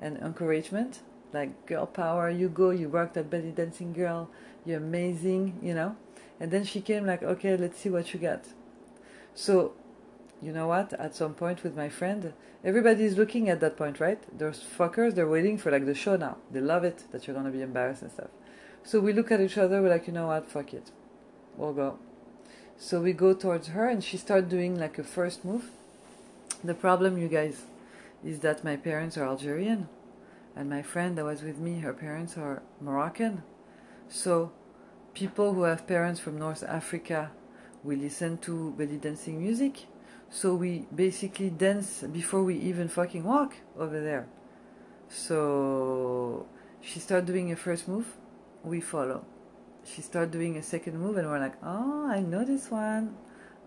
and 0.01 0.17
encouragement. 0.19 1.01
Like 1.33 1.67
girl 1.67 1.87
power, 1.87 2.29
you 2.29 2.49
go, 2.49 2.71
you 2.71 2.89
work 2.89 3.15
that 3.15 3.31
belly 3.31 3.53
dancing 3.53 3.93
girl, 3.93 4.29
you're 4.67 4.79
amazing, 4.79 5.59
you 5.63 5.75
know 5.75 5.97
and 6.43 6.51
then 6.51 6.65
she 6.65 6.81
came 6.81 7.07
like, 7.07 7.23
okay, 7.23 7.57
let's 7.57 7.79
see 7.79 7.89
what 7.89 8.13
you 8.13 8.19
got. 8.19 8.47
So, 9.33 9.75
you 10.43 10.51
know 10.51 10.67
what? 10.67 10.93
At 10.95 11.15
some 11.15 11.35
point 11.35 11.63
with 11.63 11.77
my 11.77 11.89
friend, 11.89 12.33
everybody 12.65 13.05
is 13.05 13.17
looking 13.17 13.49
at 13.49 13.61
that 13.61 13.77
point, 13.77 14.01
right? 14.01 14.21
Those 14.37 14.61
fuckers, 14.61 15.15
they're 15.15 15.29
waiting 15.29 15.57
for 15.57 15.71
like 15.71 15.87
the 15.87 15.95
show 15.95 16.17
now. 16.17 16.39
They 16.51 16.61
love 16.61 16.83
it 16.83 17.05
that 17.13 17.29
you're 17.29 17.37
gonna 17.37 17.53
be 17.53 17.63
embarrassed 17.63 18.03
and 18.03 18.11
stuff. 18.11 18.31
So 18.83 18.99
we 18.99 19.13
look 19.13 19.31
at 19.31 19.41
each 19.41 19.57
other, 19.57 19.81
we're 19.81 19.91
like, 19.91 20.09
you 20.09 20.13
know 20.13 20.27
what? 20.27 20.51
Fuck 20.51 20.75
it. 20.75 20.91
We'll 21.57 21.75
go. 21.75 22.01
So 22.77 23.01
we 23.01 23.13
go 23.13 23.35
towards 23.35 23.69
her 23.69 23.89
and 23.89 24.03
she 24.03 24.17
starts 24.17 24.49
doing 24.49 24.77
like 24.77 24.99
a 24.99 25.05
first 25.05 25.45
move. 25.45 25.71
The 26.65 26.75
problem, 26.75 27.19
you 27.19 27.29
guys, 27.29 27.67
is 28.25 28.41
that 28.41 28.65
my 28.65 28.75
parents 28.75 29.17
are 29.17 29.25
Algerian 29.25 29.89
and 30.57 30.69
my 30.69 30.83
friend 30.83 31.17
that 31.19 31.25
was 31.25 31.45
with 31.45 31.59
me, 31.59 31.79
her 31.79 31.93
parents 31.93 32.37
are 32.37 32.65
Moroccan. 32.81 33.45
So 34.09 34.51
people 35.15 35.55
who 35.55 35.63
have 35.63 35.87
parents 35.87 36.21
from 36.21 36.39
North 36.39 36.63
Africa, 36.63 37.31
we 37.85 37.97
listen 37.97 38.39
to 38.39 38.73
belly 38.73 38.97
dancing 38.97 39.41
music. 39.41 39.87
So 40.31 40.55
we 40.55 40.87
basically 40.95 41.51
dance 41.51 42.03
before 42.11 42.43
we 42.43 42.57
even 42.57 42.89
fucking 42.89 43.25
walk 43.25 43.55
over 43.79 44.01
there. 44.01 44.27
So 45.09 46.47
she 46.81 47.01
started 47.01 47.27
doing 47.27 47.53
a 47.53 47.57
first 47.57 47.87
move, 47.87 48.07
we 48.65 48.81
follow. 48.81 49.27
She 49.85 50.01
started 50.01 50.31
doing 50.31 50.57
a 50.57 50.63
second 50.63 50.99
move, 50.99 51.17
and 51.19 51.29
we're 51.29 51.41
like, 51.41 51.57
oh, 51.63 52.09
I 52.09 52.21
know 52.21 52.45
this 52.45 52.71
one. 52.71 53.17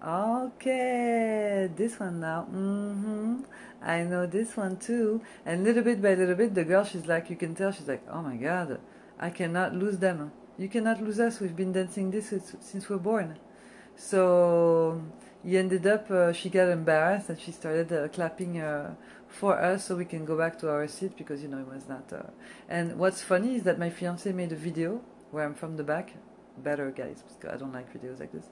Okay, 0.04 1.70
this 1.76 2.00
one 2.00 2.20
now. 2.20 2.48
Mm-hmm. 2.52 3.42
I 3.82 4.04
know 4.04 4.26
this 4.26 4.58
one 4.58 4.78
too. 4.78 5.22
And 5.46 5.64
little 5.64 5.84
bit 5.84 6.02
by 6.02 6.16
little 6.16 6.36
bit, 6.36 6.56
the 6.56 6.64
girl, 6.64 6.84
she's 6.84 7.06
like, 7.06 7.30
you 7.30 7.36
can 7.36 7.54
tell, 7.54 7.72
she's 7.72 7.88
like, 7.88 8.04
oh 8.10 8.22
my 8.22 8.38
god, 8.38 8.80
I 9.20 9.30
cannot 9.30 9.76
lose 9.76 10.00
them. 10.00 10.32
You 10.58 10.70
cannot 10.70 11.02
lose 11.02 11.20
us. 11.20 11.40
We've 11.40 11.56
been 11.56 11.74
dancing 11.74 12.12
this 12.12 12.34
since 12.62 12.90
we're 12.90 12.98
born. 12.98 13.38
So 13.98 15.02
he 15.44 15.58
ended 15.58 15.86
up, 15.86 16.10
uh, 16.10 16.32
she 16.32 16.50
got 16.50 16.70
embarrassed 16.70 17.30
and 17.30 17.40
she 17.40 17.52
started 17.52 17.92
uh, 17.92 18.08
clapping 18.08 18.60
uh, 18.60 18.96
for 19.28 19.60
us 19.60 19.86
so 19.86 19.96
we 19.96 20.06
can 20.06 20.26
go 20.26 20.38
back 20.38 20.58
to 20.60 20.70
our 20.70 20.88
seat 20.88 21.18
because, 21.18 21.42
you 21.42 21.50
know, 21.50 21.60
it 21.60 21.68
was 21.68 21.88
not. 21.88 22.12
Uh, 22.12 22.24
and 22.70 22.98
what's 22.98 23.22
funny 23.22 23.56
is 23.56 23.64
that 23.64 23.78
my 23.78 23.90
fiance 23.90 24.32
made 24.32 24.52
a 24.52 24.56
video 24.56 25.02
where 25.32 25.46
I'm 25.46 25.56
from 25.56 25.78
the 25.78 25.84
back. 25.84 26.14
Better, 26.58 26.90
guys, 26.92 27.22
because 27.22 27.54
I 27.54 27.58
don't 27.58 27.74
like 27.74 27.94
videos 27.94 28.20
like 28.20 28.32
this. 28.32 28.46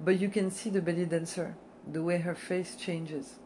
But 0.00 0.18
you 0.18 0.30
can 0.30 0.50
see 0.50 0.70
the 0.70 0.80
belly 0.80 1.04
dancer, 1.04 1.56
the 1.90 2.02
way 2.02 2.18
her 2.18 2.34
face 2.34 2.74
changes. 2.74 3.38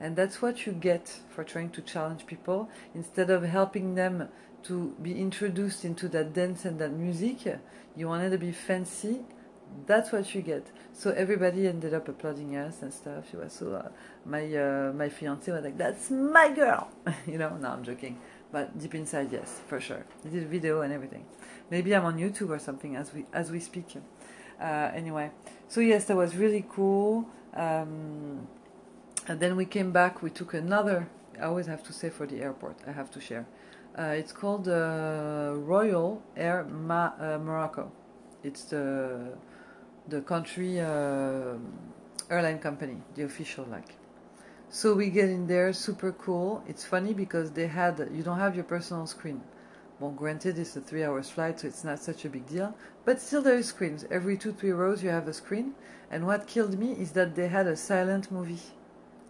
And 0.00 0.16
that's 0.16 0.42
what 0.42 0.66
you 0.66 0.72
get 0.72 1.08
for 1.30 1.44
trying 1.44 1.70
to 1.70 1.82
challenge 1.82 2.26
people. 2.26 2.68
Instead 2.94 3.30
of 3.30 3.42
helping 3.44 3.94
them 3.94 4.28
to 4.64 4.94
be 5.02 5.20
introduced 5.20 5.84
into 5.84 6.08
that 6.08 6.32
dance 6.32 6.64
and 6.64 6.78
that 6.78 6.92
music, 6.92 7.58
you 7.96 8.08
wanted 8.08 8.30
to 8.30 8.38
be 8.38 8.52
fancy. 8.52 9.20
That's 9.86 10.12
what 10.12 10.34
you 10.34 10.42
get. 10.42 10.66
So 10.92 11.10
everybody 11.10 11.66
ended 11.66 11.94
up 11.94 12.08
applauding 12.08 12.56
us 12.56 12.82
and 12.82 12.92
stuff. 12.92 13.30
She 13.30 13.36
was 13.36 13.52
so. 13.52 13.74
Uh, 13.74 13.88
my 14.26 14.42
uh, 14.54 14.92
my 14.92 15.08
fiance 15.08 15.50
was 15.50 15.64
like, 15.64 15.78
"That's 15.78 16.10
my 16.10 16.50
girl," 16.50 16.90
you 17.26 17.38
know. 17.38 17.56
No, 17.56 17.68
I'm 17.70 17.82
joking, 17.82 18.18
but 18.52 18.78
deep 18.78 18.94
inside, 18.94 19.32
yes, 19.32 19.62
for 19.66 19.80
sure. 19.80 20.04
He 20.22 20.28
did 20.28 20.46
video 20.48 20.82
and 20.82 20.92
everything. 20.92 21.24
Maybe 21.70 21.96
I'm 21.96 22.04
on 22.04 22.18
YouTube 22.18 22.50
or 22.50 22.58
something 22.58 22.96
as 22.96 23.14
we 23.14 23.24
as 23.32 23.50
we 23.50 23.60
speak. 23.60 23.96
Uh, 24.60 24.90
anyway, 24.94 25.30
so 25.68 25.80
yes, 25.80 26.04
that 26.04 26.16
was 26.16 26.36
really 26.36 26.66
cool. 26.68 27.26
Um, 27.54 28.46
and 29.28 29.40
then 29.40 29.56
we 29.56 29.64
came 29.64 29.92
back. 29.92 30.22
We 30.22 30.30
took 30.30 30.54
another. 30.54 31.08
I 31.40 31.44
always 31.44 31.66
have 31.66 31.82
to 31.84 31.92
say 31.92 32.10
for 32.10 32.26
the 32.26 32.40
airport. 32.42 32.76
I 32.86 32.92
have 32.92 33.10
to 33.12 33.20
share. 33.20 33.46
Uh, 33.98 34.02
it's 34.16 34.32
called 34.32 34.68
uh, 34.68 35.52
Royal 35.54 36.22
Air 36.36 36.64
Ma- 36.64 37.12
uh, 37.20 37.38
Morocco. 37.38 37.92
It's 38.42 38.64
the 38.64 39.36
the 40.08 40.20
country 40.22 40.80
uh, 40.80 41.54
airline 42.30 42.58
company, 42.58 42.96
the 43.14 43.22
official 43.24 43.66
like. 43.70 43.94
So 44.70 44.94
we 44.94 45.10
get 45.10 45.28
in 45.28 45.46
there, 45.46 45.72
super 45.72 46.12
cool. 46.12 46.64
It's 46.66 46.84
funny 46.84 47.12
because 47.14 47.50
they 47.52 47.66
had 47.66 48.08
you 48.12 48.22
don't 48.22 48.38
have 48.38 48.54
your 48.54 48.64
personal 48.64 49.06
screen. 49.06 49.42
Well, 50.00 50.10
granted, 50.10 50.58
it's 50.58 50.74
a 50.76 50.80
three 50.80 51.04
hours 51.04 51.30
flight, 51.30 51.60
so 51.60 51.68
it's 51.68 51.84
not 51.84 52.00
such 52.00 52.24
a 52.24 52.28
big 52.28 52.46
deal. 52.48 52.74
But 53.04 53.20
still, 53.20 53.42
there 53.42 53.56
is 53.56 53.66
screens. 53.66 54.04
Every 54.10 54.36
two, 54.36 54.52
three 54.52 54.72
rows, 54.72 55.02
you 55.04 55.10
have 55.10 55.28
a 55.28 55.32
screen. 55.32 55.74
And 56.10 56.26
what 56.26 56.48
killed 56.48 56.76
me 56.76 56.92
is 56.92 57.12
that 57.12 57.36
they 57.36 57.46
had 57.48 57.66
a 57.68 57.76
silent 57.76 58.32
movie. 58.32 58.58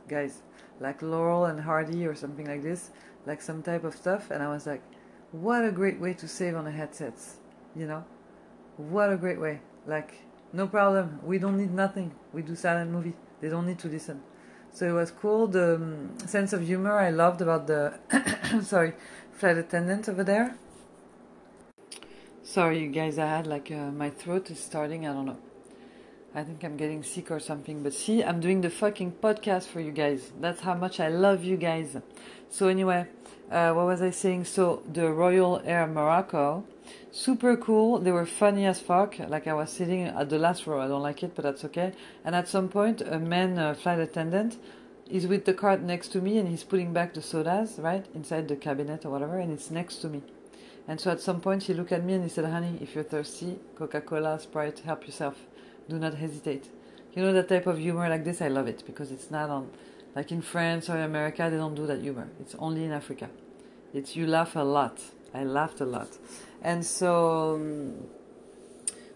Guys, 0.09 0.43
like 0.81 1.03
Laurel 1.03 1.47
and 1.47 1.61
Hardy 1.61 2.07
or 2.07 2.15
something 2.15 2.47
like 2.47 2.63
this, 2.63 2.91
like 3.27 3.41
some 3.41 3.63
type 3.63 3.85
of 3.85 3.95
stuff. 3.95 4.31
And 4.31 4.43
I 4.43 4.49
was 4.49 4.67
like, 4.67 4.83
what 5.33 5.65
a 5.65 5.71
great 5.71 5.99
way 6.01 6.15
to 6.15 6.29
save 6.29 6.57
on 6.57 6.65
the 6.65 6.71
headsets, 6.71 7.37
you 7.75 7.87
know? 7.87 8.05
What 8.77 9.13
a 9.13 9.17
great 9.17 9.41
way. 9.41 9.61
Like, 9.87 10.15
no 10.53 10.67
problem. 10.67 11.21
We 11.25 11.39
don't 11.39 11.57
need 11.57 11.73
nothing. 11.73 12.13
We 12.33 12.43
do 12.43 12.55
silent 12.55 12.91
movie. 12.91 13.15
They 13.41 13.49
don't 13.49 13.67
need 13.67 13.79
to 13.81 13.89
listen. 13.89 14.23
So 14.73 14.89
it 14.89 14.93
was 14.93 15.11
cool. 15.11 15.47
The 15.47 15.75
um, 15.75 16.19
sense 16.27 16.53
of 16.53 16.67
humor 16.67 16.99
I 16.99 17.11
loved 17.11 17.43
about 17.43 17.67
the 17.67 17.99
sorry 18.63 18.95
flight 19.33 19.59
attendant 19.59 20.09
over 20.09 20.25
there. 20.25 20.57
Sorry, 22.43 22.81
you 22.81 22.89
guys. 22.89 23.19
I 23.19 23.27
had 23.27 23.47
like 23.47 23.71
uh, 23.71 23.91
my 23.91 24.11
throat 24.11 24.51
is 24.51 24.59
starting. 24.59 25.07
I 25.07 25.13
don't 25.13 25.27
know. 25.27 25.39
I 26.35 26.45
think 26.45 26.65
I'm 26.65 26.77
getting 26.79 27.03
sick 27.03 27.31
or 27.31 27.41
something. 27.41 27.83
But 27.83 27.93
see, 27.93 28.25
I'm 28.25 28.41
doing 28.41 28.63
the 28.63 28.71
fucking 28.71 29.13
podcast 29.23 29.65
for 29.65 29.81
you 29.81 29.91
guys. 29.91 30.33
That's 30.41 30.63
how 30.63 30.75
much 30.75 30.99
I 30.99 31.09
love 31.09 31.45
you 31.45 31.57
guys. 31.57 31.97
So 32.49 32.69
anyway, 32.69 33.07
uh, 33.51 33.73
what 33.73 33.87
was 33.87 34.01
I 34.01 34.11
saying? 34.11 34.47
So 34.47 34.83
the 34.91 35.11
Royal 35.11 35.61
Air 35.65 35.87
Morocco, 35.87 36.65
super 37.11 37.55
cool. 37.57 37.99
They 37.99 38.13
were 38.13 38.25
funny 38.25 38.65
as 38.65 38.81
fuck. 38.81 39.19
Like 39.19 39.47
I 39.47 39.53
was 39.53 39.71
sitting 39.71 40.05
at 40.05 40.31
the 40.31 40.39
last 40.39 40.67
row. 40.67 40.81
I 40.81 40.89
don't 40.89 41.03
like 41.03 41.23
it, 41.23 41.35
but 41.35 41.43
that's 41.43 41.65
okay. 41.67 41.93
And 42.25 42.35
at 42.35 42.49
some 42.49 42.69
point, 42.69 43.03
a 43.03 43.19
man 43.19 43.59
uh, 43.59 43.75
flight 43.75 43.99
attendant 43.99 44.57
is 45.11 45.27
with 45.27 45.45
the 45.45 45.53
cart 45.53 45.83
next 45.83 46.09
to 46.09 46.23
me, 46.23 46.39
and 46.39 46.49
he's 46.49 46.65
putting 46.65 46.95
back 46.95 47.13
the 47.13 47.21
sodas 47.21 47.79
right 47.79 48.07
inside 48.15 48.49
the 48.49 48.57
cabinet 48.57 49.05
or 49.05 49.11
whatever, 49.11 49.39
and 49.39 49.53
it's 49.53 49.71
next 49.71 49.97
to 49.97 50.09
me. 50.09 50.23
And 50.89 50.99
so 50.99 51.11
at 51.11 51.21
some 51.21 51.43
point, 51.43 51.65
he 51.65 51.75
looked 51.75 51.93
at 51.93 52.03
me 52.03 52.15
and 52.15 52.23
he 52.23 52.31
said, 52.31 52.47
"Honey, 52.47 52.79
if 52.81 52.95
you're 52.95 53.05
thirsty, 53.05 53.59
Coca-Cola, 53.77 54.41
Sprite, 54.41 54.81
help 54.81 55.07
yourself. 55.07 55.37
Do 55.89 55.99
not 55.99 56.15
hesitate." 56.15 56.69
You 57.15 57.23
know 57.23 57.33
that 57.35 57.49
type 57.49 57.67
of 57.67 57.79
humor 57.79 58.09
like 58.09 58.25
this, 58.25 58.41
I 58.41 58.49
love 58.49 58.69
it 58.69 58.85
because 58.87 59.11
it's 59.11 59.31
not 59.31 59.51
on 59.51 59.71
like 60.15 60.33
in 60.33 60.43
France 60.43 60.89
or 60.89 60.97
America, 60.99 61.49
they 61.51 61.57
don't 61.57 61.75
do 61.75 61.87
that 61.87 62.01
humor. 62.01 62.29
It's 62.41 62.55
only 62.59 62.85
in 62.85 62.93
Africa. 62.93 63.29
It's 63.93 64.17
you 64.17 64.27
laugh 64.27 64.57
a 64.57 64.61
lot. 64.61 65.01
I 65.35 65.45
laughed 65.45 65.81
a 65.81 65.87
lot, 65.87 66.19
and 66.63 66.85
so 66.85 67.55
um, 67.55 67.95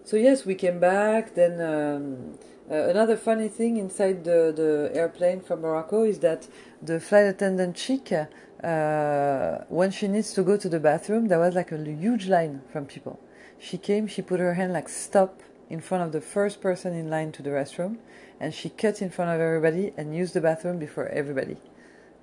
so 0.05 0.17
yes, 0.17 0.47
we 0.47 0.55
came 0.55 0.79
back. 0.79 1.35
Then 1.35 1.61
um, 1.61 2.39
uh, 2.71 2.89
another 2.89 3.17
funny 3.17 3.49
thing 3.49 3.77
inside 3.77 4.25
the 4.25 4.53
the 4.55 4.91
airplane 4.95 5.41
from 5.41 5.61
Morocco 5.63 6.05
is 6.05 6.19
that 6.21 6.49
the 6.83 7.01
flight 7.01 7.27
attendant 7.27 7.77
chick, 7.77 8.13
uh, 8.13 9.59
when 9.69 9.91
she 9.91 10.09
needs 10.09 10.33
to 10.35 10.43
go 10.43 10.57
to 10.57 10.69
the 10.69 10.81
bathroom, 10.81 11.29
there 11.29 11.39
was 11.39 11.55
like 11.55 11.73
a 11.73 11.79
huge 11.79 12.29
line 12.29 12.63
from 12.73 12.87
people. 12.87 13.19
She 13.59 13.79
came, 13.79 14.07
she 14.07 14.23
put 14.23 14.41
her 14.41 14.55
hand 14.55 14.73
like 14.73 14.89
stop 14.89 15.41
in 15.69 15.81
front 15.81 16.05
of 16.05 16.13
the 16.13 16.21
first 16.21 16.61
person 16.61 16.95
in 16.95 17.11
line 17.11 17.33
to 17.33 17.43
the 17.43 17.51
restroom 17.51 17.99
and 18.39 18.55
she 18.55 18.69
cut 18.69 19.03
in 19.03 19.11
front 19.11 19.31
of 19.31 19.41
everybody 19.41 19.93
and 19.97 20.15
used 20.15 20.35
the 20.35 20.41
bathroom 20.41 20.79
before 20.79 21.09
everybody. 21.09 21.57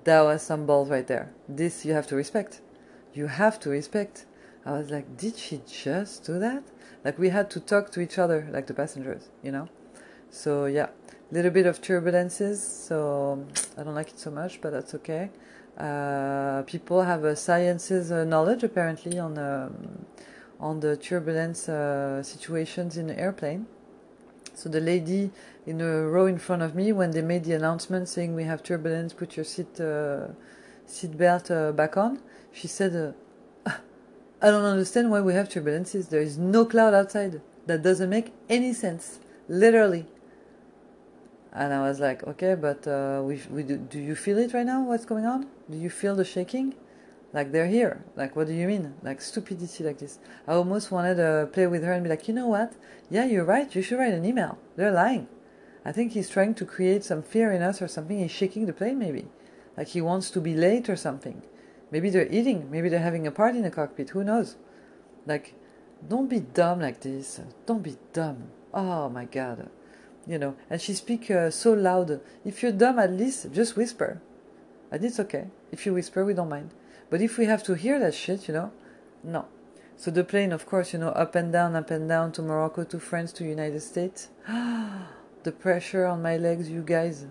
That 0.03 0.21
was 0.21 0.41
some 0.41 0.65
balls 0.65 0.89
right 0.89 1.07
there. 1.07 1.31
This 1.47 1.85
you 1.85 1.93
have 1.93 2.07
to 2.07 2.15
respect. 2.15 2.61
You 3.13 3.27
have 3.27 3.59
to 3.61 3.69
respect. 3.69 4.25
I 4.65 4.71
was 4.73 4.89
like, 4.89 5.17
did 5.17 5.37
she 5.37 5.61
just 5.67 6.25
do 6.25 6.39
that? 6.39 6.63
Like 7.03 7.19
we 7.19 7.29
had 7.29 7.49
to 7.51 7.59
talk 7.59 7.91
to 7.91 8.01
each 8.01 8.17
other, 8.17 8.47
like 8.51 8.67
the 8.67 8.73
passengers, 8.73 9.29
you 9.41 9.51
know? 9.51 9.67
So 10.29 10.65
yeah, 10.65 10.87
little 11.31 11.51
bit 11.51 11.65
of 11.65 11.81
turbulences. 11.81 12.57
So 12.57 13.45
I 13.77 13.83
don't 13.83 13.95
like 13.95 14.09
it 14.09 14.19
so 14.19 14.31
much, 14.31 14.61
but 14.61 14.71
that's 14.71 14.93
okay. 14.95 15.29
Uh, 15.77 16.61
people 16.63 17.01
have 17.01 17.23
a 17.23 17.35
sciences 17.35 18.11
uh, 18.11 18.23
knowledge 18.23 18.63
apparently 18.63 19.17
on 19.17 19.37
um, 19.39 20.05
on 20.59 20.79
the 20.79 20.95
turbulence 20.97 21.67
uh, 21.67 22.23
situations 22.23 22.97
in 22.97 23.07
the 23.07 23.19
airplane. 23.19 23.67
So 24.55 24.69
the 24.69 24.79
lady 24.79 25.31
in 25.65 25.81
a 25.81 26.07
row 26.07 26.25
in 26.27 26.37
front 26.37 26.61
of 26.61 26.75
me, 26.75 26.91
when 26.91 27.11
they 27.11 27.21
made 27.21 27.43
the 27.43 27.53
announcement 27.53 28.07
saying 28.07 28.35
we 28.35 28.43
have 28.43 28.61
turbulence, 28.63 29.13
put 29.13 29.35
your 29.35 29.45
seat 29.45 29.79
uh, 29.79 30.27
seat 30.85 31.17
belt 31.17 31.49
uh, 31.49 31.71
back 31.71 31.97
on, 31.97 32.19
she 32.51 32.67
said, 32.67 33.15
uh, 33.65 33.71
"I 34.41 34.51
don't 34.51 34.65
understand 34.65 35.09
why 35.09 35.21
we 35.21 35.33
have 35.33 35.49
turbulences. 35.49 36.09
There 36.09 36.21
is 36.21 36.37
no 36.37 36.65
cloud 36.65 36.93
outside. 36.93 37.41
That 37.65 37.81
doesn't 37.81 38.09
make 38.09 38.31
any 38.49 38.73
sense, 38.73 39.19
literally." 39.47 40.05
And 41.51 41.73
I 41.73 41.81
was 41.87 41.99
like, 41.99 42.25
"Okay, 42.27 42.55
but 42.55 42.87
uh, 42.87 43.21
we 43.23 43.41
we 43.49 43.63
do, 43.63 43.77
do 43.77 43.99
you 43.99 44.15
feel 44.15 44.37
it 44.37 44.53
right 44.53 44.65
now? 44.65 44.83
What's 44.83 45.05
going 45.05 45.25
on? 45.25 45.47
Do 45.69 45.77
you 45.77 45.89
feel 45.89 46.15
the 46.15 46.25
shaking?" 46.25 46.75
Like 47.33 47.51
they're 47.51 47.67
here. 47.67 48.05
Like 48.15 48.35
what 48.35 48.47
do 48.47 48.53
you 48.53 48.67
mean? 48.67 48.93
Like 49.01 49.19
stupidity 49.21 49.83
like 49.83 49.97
this. 49.97 50.19
I 50.47 50.53
almost 50.53 50.91
wanted 50.91 51.15
to 51.15 51.49
play 51.51 51.67
with 51.67 51.83
her 51.83 51.91
and 51.91 52.03
be 52.03 52.09
like, 52.09 52.27
you 52.27 52.33
know 52.33 52.47
what? 52.47 52.73
Yeah, 53.09 53.25
you're 53.25 53.43
right. 53.43 53.73
You 53.73 53.81
should 53.81 53.99
write 53.99 54.13
an 54.13 54.25
email. 54.25 54.59
They're 54.75 54.91
lying. 54.91 55.27
I 55.83 55.91
think 55.91 56.13
he's 56.13 56.29
trying 56.29 56.53
to 56.55 56.65
create 56.65 57.03
some 57.03 57.23
fear 57.23 57.51
in 57.51 57.61
us 57.61 57.81
or 57.81 57.87
something. 57.87 58.19
He's 58.19 58.31
shaking 58.31 58.67
the 58.67 58.73
plane 58.73 58.99
maybe. 58.99 59.27
Like 59.75 59.87
he 59.89 60.01
wants 60.01 60.29
to 60.31 60.39
be 60.39 60.53
late 60.53 60.89
or 60.89 60.95
something. 60.95 61.41
Maybe 61.91 62.09
they're 62.09 62.31
eating. 62.31 62.69
Maybe 62.71 62.89
they're 62.89 62.99
having 62.99 63.27
a 63.27 63.31
party 63.31 63.57
in 63.57 63.63
the 63.63 63.71
cockpit. 63.71 64.11
Who 64.11 64.23
knows? 64.23 64.55
Like, 65.25 65.55
don't 66.07 66.29
be 66.29 66.39
dumb 66.39 66.81
like 66.81 67.01
this. 67.01 67.39
Don't 67.65 67.83
be 67.83 67.97
dumb. 68.11 68.49
Oh 68.73 69.09
my 69.09 69.25
god. 69.25 69.69
You 70.25 70.39
know, 70.39 70.55
and 70.69 70.81
she 70.81 70.93
speak 70.93 71.29
uh, 71.29 71.51
so 71.51 71.73
loud. 71.73 72.21
If 72.43 72.63
you're 72.63 72.71
dumb, 72.71 72.97
at 72.97 73.11
least 73.11 73.51
just 73.51 73.75
whisper. 73.75 74.21
And 74.91 75.03
it's 75.03 75.19
okay. 75.19 75.47
If 75.71 75.85
you 75.85 75.93
whisper, 75.93 76.23
we 76.23 76.33
don't 76.33 76.49
mind. 76.49 76.71
But 77.13 77.21
if 77.21 77.37
we 77.37 77.45
have 77.45 77.61
to 77.65 77.75
hear 77.75 77.99
that 77.99 78.15
shit, 78.15 78.47
you 78.47 78.55
know, 78.55 78.71
no. 79.23 79.45
So 79.97 80.09
the 80.09 80.23
plane, 80.23 80.51
of 80.51 80.65
course, 80.65 80.93
you 80.93 80.99
know, 80.99 81.09
up 81.09 81.35
and 81.35 81.53
down, 81.53 81.75
up 81.75 81.91
and 81.91 82.09
down 82.09 82.31
to 82.31 82.41
Morocco, 82.41 82.85
to 82.85 82.99
France, 82.99 83.31
to 83.33 83.43
United 83.43 83.81
States. 83.81 84.29
the 85.43 85.51
pressure 85.51 86.07
on 86.07 86.23
my 86.23 86.37
legs, 86.37 86.71
you 86.71 86.81
guys. 86.81 87.27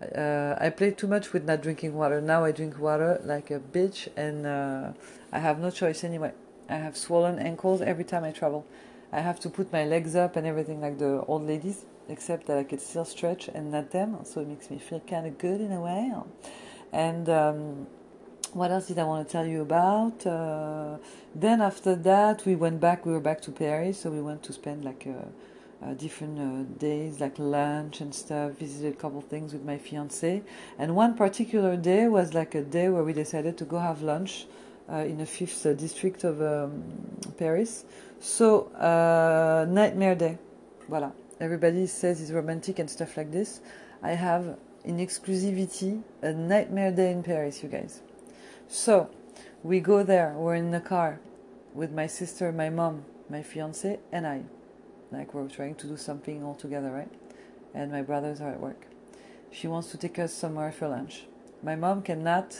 Uh, 0.00 0.56
I 0.58 0.70
played 0.70 0.96
too 0.96 1.06
much 1.06 1.34
with 1.34 1.44
not 1.44 1.60
drinking 1.60 1.92
water. 1.92 2.22
Now 2.22 2.44
I 2.44 2.52
drink 2.52 2.78
water 2.78 3.20
like 3.24 3.50
a 3.50 3.60
bitch, 3.60 4.08
and 4.16 4.46
uh, 4.46 4.92
I 5.30 5.40
have 5.40 5.58
no 5.58 5.70
choice 5.70 6.02
anyway. 6.02 6.32
I 6.70 6.76
have 6.76 6.96
swollen 6.96 7.38
ankles 7.38 7.82
every 7.82 8.04
time 8.04 8.24
I 8.24 8.30
travel. 8.30 8.64
I 9.12 9.20
have 9.20 9.38
to 9.40 9.50
put 9.50 9.70
my 9.70 9.84
legs 9.84 10.16
up 10.16 10.36
and 10.36 10.46
everything 10.46 10.80
like 10.80 10.96
the 10.96 11.22
old 11.28 11.46
ladies, 11.46 11.84
except 12.08 12.46
that 12.46 12.56
I 12.56 12.64
could 12.64 12.80
still 12.80 13.04
stretch 13.04 13.48
and 13.48 13.70
not 13.70 13.90
them, 13.90 14.16
so 14.24 14.40
it 14.40 14.48
makes 14.48 14.70
me 14.70 14.78
feel 14.78 15.00
kind 15.00 15.26
of 15.26 15.36
good 15.36 15.60
in 15.60 15.72
a 15.72 15.80
way. 15.82 16.10
And 16.90 17.28
um, 17.28 17.86
what 18.56 18.70
else 18.70 18.86
did 18.88 18.98
I 18.98 19.04
want 19.04 19.28
to 19.28 19.30
tell 19.30 19.46
you 19.46 19.60
about? 19.60 20.26
Uh, 20.26 20.96
then 21.34 21.60
after 21.60 21.94
that, 21.94 22.46
we 22.46 22.54
went 22.56 22.80
back. 22.80 23.04
We 23.04 23.12
were 23.12 23.20
back 23.20 23.42
to 23.42 23.50
Paris, 23.52 24.00
so 24.00 24.10
we 24.10 24.22
went 24.22 24.42
to 24.44 24.52
spend 24.54 24.82
like 24.82 25.04
a, 25.06 25.28
uh, 25.84 25.92
different 25.92 26.38
uh, 26.38 26.78
days, 26.78 27.20
like 27.20 27.38
lunch 27.38 28.00
and 28.00 28.14
stuff. 28.14 28.52
Visited 28.52 28.94
a 28.94 28.96
couple 28.96 29.20
things 29.20 29.52
with 29.52 29.62
my 29.62 29.76
fiance, 29.76 30.42
and 30.78 30.96
one 30.96 31.14
particular 31.14 31.76
day 31.76 32.08
was 32.08 32.32
like 32.32 32.54
a 32.54 32.62
day 32.62 32.88
where 32.88 33.04
we 33.04 33.12
decided 33.12 33.58
to 33.58 33.66
go 33.66 33.78
have 33.78 34.00
lunch 34.00 34.46
uh, 34.90 34.96
in 34.96 35.18
the 35.18 35.26
fifth 35.26 35.66
uh, 35.66 35.74
district 35.74 36.24
of 36.24 36.40
um, 36.40 36.82
Paris. 37.36 37.84
So 38.20 38.68
uh, 38.76 39.66
nightmare 39.68 40.14
day, 40.14 40.38
voilà. 40.90 41.12
Everybody 41.38 41.86
says 41.86 42.22
it's 42.22 42.30
romantic 42.30 42.78
and 42.78 42.88
stuff 42.88 43.18
like 43.18 43.30
this. 43.30 43.60
I 44.02 44.12
have 44.12 44.56
in 44.84 44.96
exclusivity 44.96 46.02
a 46.22 46.32
nightmare 46.32 46.90
day 46.90 47.12
in 47.12 47.22
Paris, 47.22 47.62
you 47.62 47.68
guys. 47.68 48.00
So 48.68 49.10
we 49.62 49.80
go 49.80 50.02
there. 50.02 50.34
We're 50.36 50.54
in 50.54 50.70
the 50.70 50.80
car 50.80 51.20
with 51.74 51.92
my 51.92 52.06
sister, 52.06 52.52
my 52.52 52.70
mom, 52.70 53.04
my 53.28 53.42
fiance, 53.42 53.98
and 54.12 54.26
I. 54.26 54.42
Like 55.12 55.34
we're 55.34 55.48
trying 55.48 55.76
to 55.76 55.86
do 55.86 55.96
something 55.96 56.42
all 56.42 56.54
together, 56.54 56.90
right? 56.90 57.10
And 57.74 57.92
my 57.92 58.02
brothers 58.02 58.40
are 58.40 58.50
at 58.50 58.60
work. 58.60 58.86
She 59.50 59.68
wants 59.68 59.90
to 59.92 59.98
take 59.98 60.18
us 60.18 60.32
somewhere 60.34 60.72
for 60.72 60.88
lunch. 60.88 61.26
My 61.62 61.76
mom 61.76 62.02
cannot 62.02 62.56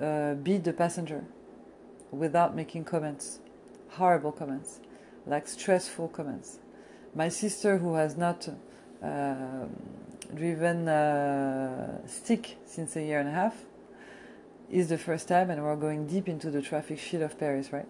uh, 0.00 0.34
be 0.34 0.58
the 0.58 0.72
passenger 0.72 1.24
without 2.10 2.54
making 2.54 2.84
comments, 2.84 3.38
horrible 3.90 4.32
comments, 4.32 4.80
like 5.26 5.48
stressful 5.48 6.08
comments. 6.08 6.58
My 7.14 7.28
sister, 7.28 7.78
who 7.78 7.94
has 7.94 8.16
not 8.16 8.48
uh, 9.02 9.66
driven 10.34 10.88
uh, 10.88 12.06
stick 12.06 12.56
since 12.66 12.96
a 12.96 13.02
year 13.02 13.20
and 13.20 13.28
a 13.28 13.32
half, 13.32 13.54
is 14.70 14.88
the 14.88 14.98
first 14.98 15.28
time, 15.28 15.50
and 15.50 15.62
we're 15.62 15.76
going 15.76 16.06
deep 16.06 16.28
into 16.28 16.50
the 16.50 16.62
traffic 16.62 16.98
shit 16.98 17.22
of 17.22 17.38
Paris, 17.38 17.72
right? 17.72 17.86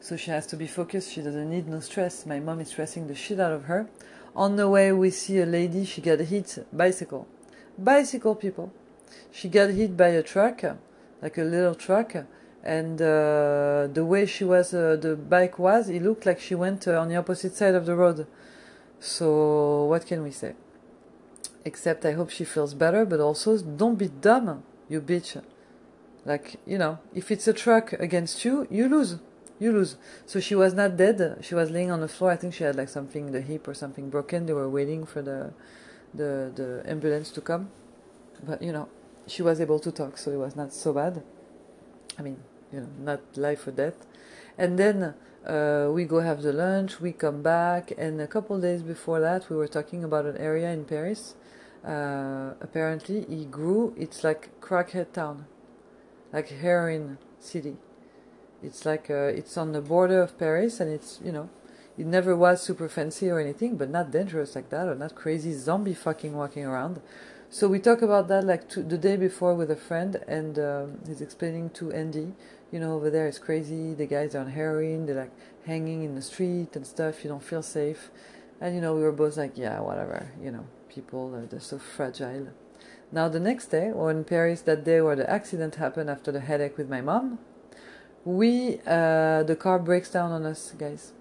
So 0.00 0.16
she 0.16 0.30
has 0.30 0.46
to 0.48 0.56
be 0.56 0.66
focused. 0.66 1.12
She 1.12 1.22
doesn't 1.22 1.50
need 1.50 1.68
no 1.68 1.80
stress. 1.80 2.26
My 2.26 2.40
mom 2.40 2.60
is 2.60 2.68
stressing 2.68 3.06
the 3.06 3.14
shit 3.14 3.40
out 3.40 3.52
of 3.52 3.64
her. 3.64 3.88
On 4.34 4.56
the 4.56 4.68
way, 4.68 4.92
we 4.92 5.10
see 5.10 5.38
a 5.38 5.46
lady. 5.46 5.84
She 5.84 6.00
got 6.00 6.20
hit 6.20 6.66
bicycle, 6.72 7.26
bicycle 7.78 8.34
people. 8.34 8.72
She 9.30 9.48
got 9.48 9.70
hit 9.70 9.96
by 9.96 10.08
a 10.08 10.22
truck, 10.22 10.62
like 11.22 11.38
a 11.38 11.42
little 11.42 11.74
truck, 11.74 12.14
and 12.62 13.00
uh, 13.00 13.86
the 13.92 14.04
way 14.04 14.26
she 14.26 14.44
was, 14.44 14.74
uh, 14.74 14.96
the 15.00 15.14
bike 15.14 15.58
was, 15.58 15.88
it 15.88 16.02
looked 16.02 16.26
like 16.26 16.40
she 16.40 16.54
went 16.54 16.88
uh, 16.88 17.00
on 17.00 17.08
the 17.08 17.16
opposite 17.16 17.54
side 17.54 17.74
of 17.74 17.86
the 17.86 17.94
road. 17.94 18.26
So 18.98 19.84
what 19.84 20.06
can 20.06 20.22
we 20.22 20.32
say? 20.32 20.54
Except 21.64 22.04
I 22.04 22.12
hope 22.12 22.30
she 22.30 22.44
feels 22.44 22.74
better, 22.74 23.04
but 23.04 23.20
also 23.20 23.56
don't 23.58 23.96
be 23.96 24.08
dumb, 24.08 24.64
you 24.88 25.00
bitch. 25.00 25.40
Like 26.26 26.56
you 26.66 26.76
know, 26.76 26.98
if 27.14 27.30
it's 27.30 27.48
a 27.48 27.54
truck 27.54 27.94
against 27.94 28.44
you, 28.44 28.66
you 28.70 28.88
lose 28.88 29.18
you 29.58 29.72
lose. 29.72 29.96
So 30.26 30.40
she 30.40 30.54
was 30.54 30.74
not 30.74 30.96
dead. 30.96 31.38
She 31.40 31.54
was 31.54 31.70
laying 31.70 31.90
on 31.90 32.00
the 32.00 32.08
floor. 32.08 32.30
I 32.30 32.36
think 32.36 32.54
she 32.54 32.64
had 32.64 32.76
like 32.76 32.88
something 32.88 33.28
in 33.28 33.32
the 33.32 33.40
hip 33.40 33.66
or 33.66 33.74
something 33.74 34.10
broken. 34.10 34.46
They 34.46 34.52
were 34.52 34.68
waiting 34.68 35.06
for 35.06 35.22
the 35.22 35.52
the 36.12 36.52
the 36.54 36.82
ambulance 36.86 37.30
to 37.32 37.40
come. 37.40 37.70
But 38.42 38.62
you 38.62 38.72
know, 38.72 38.88
she 39.26 39.42
was 39.42 39.60
able 39.60 39.78
to 39.80 39.90
talk, 39.90 40.18
so 40.18 40.30
it 40.30 40.36
was 40.36 40.56
not 40.56 40.72
so 40.72 40.92
bad. 40.92 41.22
I 42.18 42.22
mean, 42.22 42.38
you 42.72 42.80
know, 42.80 42.88
not 43.00 43.20
life 43.36 43.66
or 43.66 43.70
death. 43.70 44.06
And 44.58 44.78
then 44.78 45.14
uh, 45.46 45.88
we 45.90 46.04
go 46.04 46.20
have 46.20 46.42
the 46.42 46.52
lunch. 46.52 47.00
We 47.00 47.12
come 47.12 47.42
back, 47.42 47.92
and 47.96 48.20
a 48.20 48.26
couple 48.26 48.58
days 48.60 48.82
before 48.82 49.20
that, 49.20 49.48
we 49.48 49.56
were 49.56 49.68
talking 49.68 50.04
about 50.04 50.26
an 50.26 50.36
area 50.36 50.70
in 50.70 50.84
Paris. 50.84 51.34
Uh, 51.84 52.54
apparently, 52.60 53.20
it 53.20 53.50
grew. 53.50 53.94
It's 53.96 54.22
like 54.24 54.50
crackhead 54.60 55.12
town, 55.12 55.46
like 56.36 56.48
heroin 56.64 57.18
city 57.40 57.76
it's 58.62 58.84
like 58.84 59.10
uh, 59.10 59.30
it's 59.40 59.56
on 59.56 59.72
the 59.72 59.80
border 59.80 60.20
of 60.22 60.38
Paris, 60.38 60.80
and 60.80 60.90
it's 60.90 61.20
you 61.24 61.32
know, 61.32 61.48
it 61.98 62.06
never 62.06 62.34
was 62.34 62.62
super 62.62 62.88
fancy 62.88 63.30
or 63.30 63.38
anything, 63.38 63.76
but 63.76 63.90
not 63.90 64.10
dangerous 64.10 64.54
like 64.54 64.70
that, 64.70 64.88
or 64.88 64.94
not 64.94 65.14
crazy 65.14 65.52
zombie 65.52 65.94
fucking 65.94 66.34
walking 66.34 66.64
around. 66.64 67.00
So 67.48 67.68
we 67.68 67.78
talk 67.78 68.02
about 68.02 68.28
that 68.28 68.44
like 68.44 68.68
the 68.70 68.98
day 68.98 69.16
before 69.16 69.54
with 69.54 69.70
a 69.70 69.76
friend, 69.76 70.16
and 70.26 70.58
um, 70.58 70.98
he's 71.06 71.20
explaining 71.20 71.70
to 71.70 71.92
Andy, 71.92 72.32
you 72.72 72.80
know, 72.80 72.94
over 72.94 73.10
there 73.10 73.26
it's 73.28 73.38
crazy. 73.38 73.94
The 73.94 74.06
guys 74.06 74.34
are 74.34 74.40
on 74.40 74.50
heroin. 74.50 75.06
They're 75.06 75.16
like 75.16 75.32
hanging 75.64 76.02
in 76.02 76.14
the 76.14 76.22
street 76.22 76.74
and 76.74 76.86
stuff. 76.86 77.22
You 77.24 77.30
don't 77.30 77.42
feel 77.42 77.62
safe, 77.62 78.10
and 78.60 78.74
you 78.74 78.80
know 78.80 78.94
we 78.94 79.02
were 79.02 79.12
both 79.12 79.36
like, 79.36 79.56
yeah, 79.56 79.80
whatever. 79.80 80.32
You 80.42 80.50
know, 80.50 80.66
people 80.88 81.34
uh, 81.34 81.46
they're 81.48 81.60
so 81.60 81.78
fragile. 81.78 82.48
Now 83.12 83.28
the 83.28 83.40
next 83.40 83.66
day, 83.66 83.90
or 83.90 84.10
in 84.10 84.24
Paris, 84.24 84.62
that 84.62 84.84
day 84.84 85.00
where 85.00 85.16
the 85.16 85.28
accident 85.30 85.76
happened 85.76 86.10
after 86.10 86.32
the 86.32 86.40
headache 86.40 86.76
with 86.76 86.88
my 86.88 87.00
mom, 87.00 87.38
we 88.24 88.80
uh, 88.86 89.44
the 89.44 89.56
car 89.58 89.78
breaks 89.78 90.10
down 90.10 90.32
on 90.32 90.44
us 90.44 90.72
guys. 90.76 91.12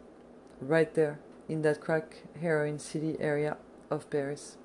Right 0.60 0.92
there 0.94 1.20
in 1.48 1.62
that 1.62 1.80
crack 1.80 2.24
heroin 2.42 2.80
city 2.80 3.18
area 3.20 3.58
of 3.90 4.10
paris. 4.10 4.58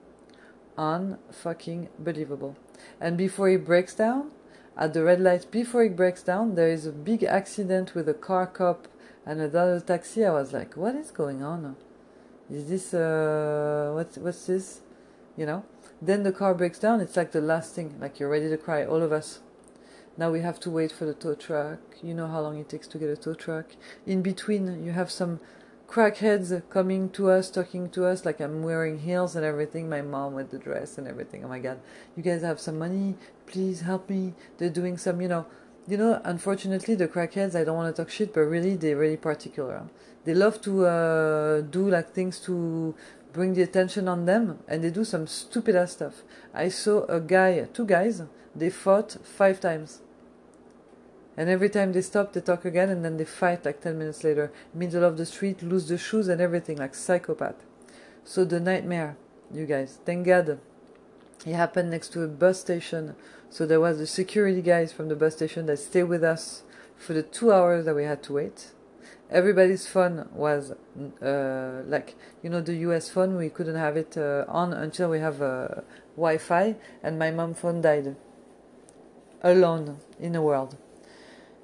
Unfucking 0.79 1.89
believable. 1.99 2.57
And 3.01 3.19
before 3.19 3.51
it 3.51 3.65
breaks 3.65 3.95
down 3.95 4.31
at 4.77 4.95
the 4.95 5.03
red 5.03 5.21
light 5.21 5.51
before 5.51 5.85
it 5.85 5.97
breaks 5.97 6.23
down 6.23 6.55
there 6.55 6.71
is 6.71 6.87
a 6.87 6.93
big 6.93 7.23
accident 7.25 7.95
with 7.95 8.09
a 8.09 8.15
car 8.15 8.47
cop 8.47 8.89
and 9.27 9.41
another 9.41 9.81
taxi. 9.81 10.25
I 10.25 10.31
was 10.31 10.53
like 10.53 10.77
what 10.77 10.95
is 10.95 11.11
going 11.11 11.43
on? 11.43 11.77
Is 12.51 12.69
this 12.69 12.95
uh 12.95 13.93
what's 13.95 14.17
what's 14.17 14.47
this 14.47 14.81
you 15.37 15.47
know 15.47 15.65
then 16.03 16.23
the 16.23 16.33
car 16.33 16.55
breaks 16.55 16.79
down 16.79 17.01
it's 17.01 17.17
like 17.17 17.33
the 17.33 17.41
last 17.41 17.75
thing 17.75 17.97
like 18.01 18.19
you're 18.19 18.29
ready 18.29 18.49
to 18.49 18.57
cry 18.57 18.85
all 18.85 19.03
of 19.03 19.13
us 19.13 19.41
now 20.21 20.31
we 20.31 20.41
have 20.41 20.61
to 20.61 20.71
wait 20.71 20.93
for 20.93 21.07
the 21.07 21.15
tow 21.15 21.35
truck. 21.35 21.79
You 22.03 22.13
know 22.13 22.27
how 22.27 22.41
long 22.41 22.59
it 22.59 22.69
takes 22.69 22.87
to 22.89 22.99
get 22.99 23.09
a 23.09 23.17
tow 23.17 23.33
truck. 23.33 23.75
In 24.07 24.21
between, 24.21 24.85
you 24.85 24.93
have 24.93 25.11
some 25.11 25.41
crackheads 25.89 26.63
coming 26.69 27.09
to 27.11 27.31
us, 27.31 27.51
talking 27.51 27.89
to 27.91 28.05
us 28.05 28.27
like 28.27 28.39
I'm 28.39 28.63
wearing 28.63 28.99
heels 28.99 29.35
and 29.35 29.47
everything. 29.47 29.89
My 29.89 30.03
mom 30.03 30.35
with 30.35 30.51
the 30.51 30.59
dress 30.59 30.99
and 30.99 31.09
everything. 31.09 31.43
Oh 31.45 31.49
my 31.49 31.59
god, 31.59 31.81
you 32.17 32.23
guys 32.23 32.43
have 32.43 32.61
some 32.61 32.79
money? 32.79 33.17
Please 33.47 33.81
help 33.81 34.11
me. 34.11 34.35
They're 34.59 34.69
doing 34.69 34.99
some, 34.99 35.23
you 35.23 35.29
know, 35.29 35.47
you 35.89 35.97
know. 35.97 36.21
Unfortunately, 36.25 36.95
the 36.95 37.09
crackheads. 37.09 37.55
I 37.59 37.65
don't 37.65 37.77
want 37.77 37.95
to 37.95 38.03
talk 38.03 38.11
shit, 38.11 38.35
but 38.35 38.43
really, 38.43 38.77
they're 38.77 38.99
really 38.99 39.17
particular. 39.17 39.89
They 40.25 40.35
love 40.35 40.61
to 40.63 40.85
uh, 40.85 41.61
do 41.63 41.89
like 41.89 42.11
things 42.11 42.41
to 42.41 42.95
bring 43.33 43.55
the 43.55 43.63
attention 43.63 44.09
on 44.09 44.27
them, 44.27 44.59
and 44.69 44.83
they 44.83 44.91
do 44.91 45.05
some 45.05 45.27
stupid 45.27 45.77
ass 45.77 45.93
stuff. 45.93 46.23
I 46.53 46.69
saw 46.69 47.05
a 47.05 47.21
guy, 47.21 47.67
two 47.73 47.87
guys. 47.87 48.23
They 48.55 48.71
fought 48.71 49.17
five 49.23 49.61
times 49.61 50.01
and 51.41 51.49
every 51.49 51.71
time 51.71 51.93
they 51.93 52.03
stop, 52.03 52.35
they 52.35 52.43
talk 52.43 52.67
again, 52.67 52.91
and 52.91 53.03
then 53.03 53.17
they 53.17 53.25
fight 53.25 53.65
like 53.65 53.81
10 53.81 53.99
minutes 53.99 54.23
later. 54.25 54.53
Middle 54.75 55.05
of 55.05 55.17
the 55.17 55.25
street, 55.25 55.63
lose 55.63 55.89
the 55.89 55.97
shoes 55.97 56.29
and 56.29 56.39
everything, 56.39 56.77
like 56.77 56.95
psychopath. 56.95 57.65
So 58.25 58.45
the 58.45 58.61
nightmare, 58.61 59.17
you 59.51 59.65
guys. 59.65 60.01
Thank 60.05 60.27
God. 60.27 60.61
It 61.47 61.55
happened 61.55 61.91
next 61.91 62.13
to 62.13 62.23
a 62.25 62.29
bus 62.29 62.61
station. 62.61 63.17
So 63.49 63.65
there 63.65 63.81
was 63.81 63.97
the 63.97 64.07
security 64.07 64.61
guys 64.61 64.93
from 64.93 65.09
the 65.09 65.17
bus 65.17 65.37
station 65.37 65.65
that 65.65 65.79
stayed 65.79 66.05
with 66.05 66.23
us 66.23 66.63
for 66.97 67.15
the 67.15 67.23
two 67.23 67.51
hours 67.53 67.87
that 67.87 67.95
we 67.95 68.05
had 68.05 68.23
to 68.25 68.35
wait. 68.35 68.73
Everybody's 69.31 69.87
phone 69.87 70.29
was 70.35 70.73
uh, 71.23 71.83
like, 71.87 72.17
you 72.43 72.51
know, 72.51 72.61
the 72.61 72.75
US 72.89 73.09
phone, 73.09 73.37
we 73.37 73.49
couldn't 73.49 73.77
have 73.77 73.97
it 73.97 74.17
uh, 74.17 74.45
on 74.49 74.73
until 74.73 75.11
we 75.11 75.21
have 75.21 75.41
uh, 75.41 75.69
Wi 76.17 76.39
Fi, 76.39 76.77
and 77.03 77.19
my 77.19 77.31
mom 77.31 77.55
phone 77.55 77.81
died 77.81 78.17
alone 79.43 79.99
in 80.19 80.33
the 80.33 80.43
world. 80.43 80.77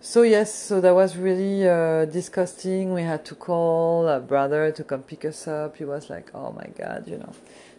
So 0.01 0.23
yes, 0.23 0.55
so 0.55 0.81
that 0.81 0.95
was 0.95 1.17
really 1.17 1.69
uh, 1.69 2.05
disgusting. 2.05 2.93
We 2.93 3.03
had 3.03 3.25
to 3.25 3.35
call 3.35 4.07
a 4.07 4.21
brother 4.21 4.71
to 4.71 4.85
come 4.85 5.03
pick 5.03 5.25
us 5.25 5.49
up. 5.49 5.77
He 5.77 5.85
was 5.85 6.09
like, 6.09 6.31
"Oh 6.35 6.53
my 6.53 6.69
god," 6.79 7.09
you 7.09 7.19
know. 7.19 7.33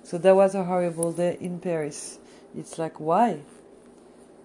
So 0.04 0.18
that 0.18 0.36
was 0.36 0.56
a 0.56 0.64
horrible 0.64 1.14
day 1.14 1.38
in 1.40 1.60
Paris. 1.60 2.20
It's 2.56 2.80
like, 2.80 3.00
why? 3.00 3.42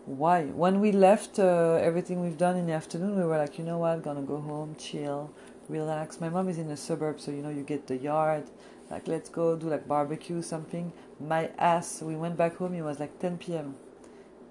Why? 0.05 0.47
When 0.47 0.81
we 0.81 0.91
left 0.91 1.39
uh, 1.39 1.79
everything 1.81 2.21
we've 2.21 2.37
done 2.37 2.57
in 2.57 2.67
the 2.67 2.73
afternoon, 2.73 3.17
we 3.17 3.23
were 3.25 3.39
like, 3.39 3.57
you 3.57 3.65
know 3.65 3.79
what, 3.79 4.03
gonna 4.03 4.23
go 4.23 4.41
home, 4.41 4.75
chill, 4.77 5.31
relax. 5.69 6.21
My 6.21 6.29
mom 6.29 6.49
is 6.49 6.59
in 6.59 6.69
the 6.69 6.77
suburbs, 6.77 7.23
so 7.25 7.31
you 7.31 7.41
know 7.41 7.51
you 7.51 7.63
get 7.63 7.87
the 7.87 7.97
yard. 7.97 8.45
Like, 8.91 9.07
let's 9.07 9.29
go 9.29 9.57
do 9.57 9.69
like 9.69 9.87
barbecue 9.87 10.43
something. 10.43 10.93
My 11.21 11.51
ass. 11.57 12.03
We 12.03 12.17
went 12.17 12.37
back 12.37 12.57
home. 12.57 12.75
It 12.75 12.83
was 12.83 12.99
like 12.99 13.21
10 13.21 13.39
p.m. 13.39 13.77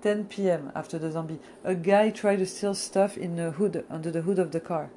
10 0.02 0.26
p.m. 0.26 0.72
after 0.74 0.98
the 0.98 1.12
zombie, 1.12 1.40
a 1.64 1.76
guy 1.76 2.10
tried 2.10 2.38
to 2.38 2.46
steal 2.46 2.74
stuff 2.74 3.18
in 3.18 3.36
the 3.36 3.52
hood, 3.52 3.86
under 3.90 4.10
the 4.10 4.22
hood 4.22 4.40
of 4.40 4.52
the 4.52 4.60
car. 4.60 4.90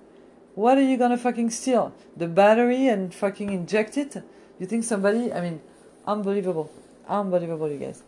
What 0.54 0.78
are 0.78 0.82
you 0.82 0.96
gonna 0.96 1.18
fucking 1.18 1.50
steal? 1.50 1.92
The 2.16 2.28
battery 2.28 2.86
and 2.86 3.12
fucking 3.12 3.52
inject 3.52 3.98
it? 3.98 4.22
You 4.58 4.66
think 4.66 4.84
somebody, 4.84 5.32
I 5.32 5.40
mean, 5.40 5.60
unbelievable. 6.06 6.70
Unbelievable, 7.08 7.70
you 7.70 7.78
guys. 7.78 8.02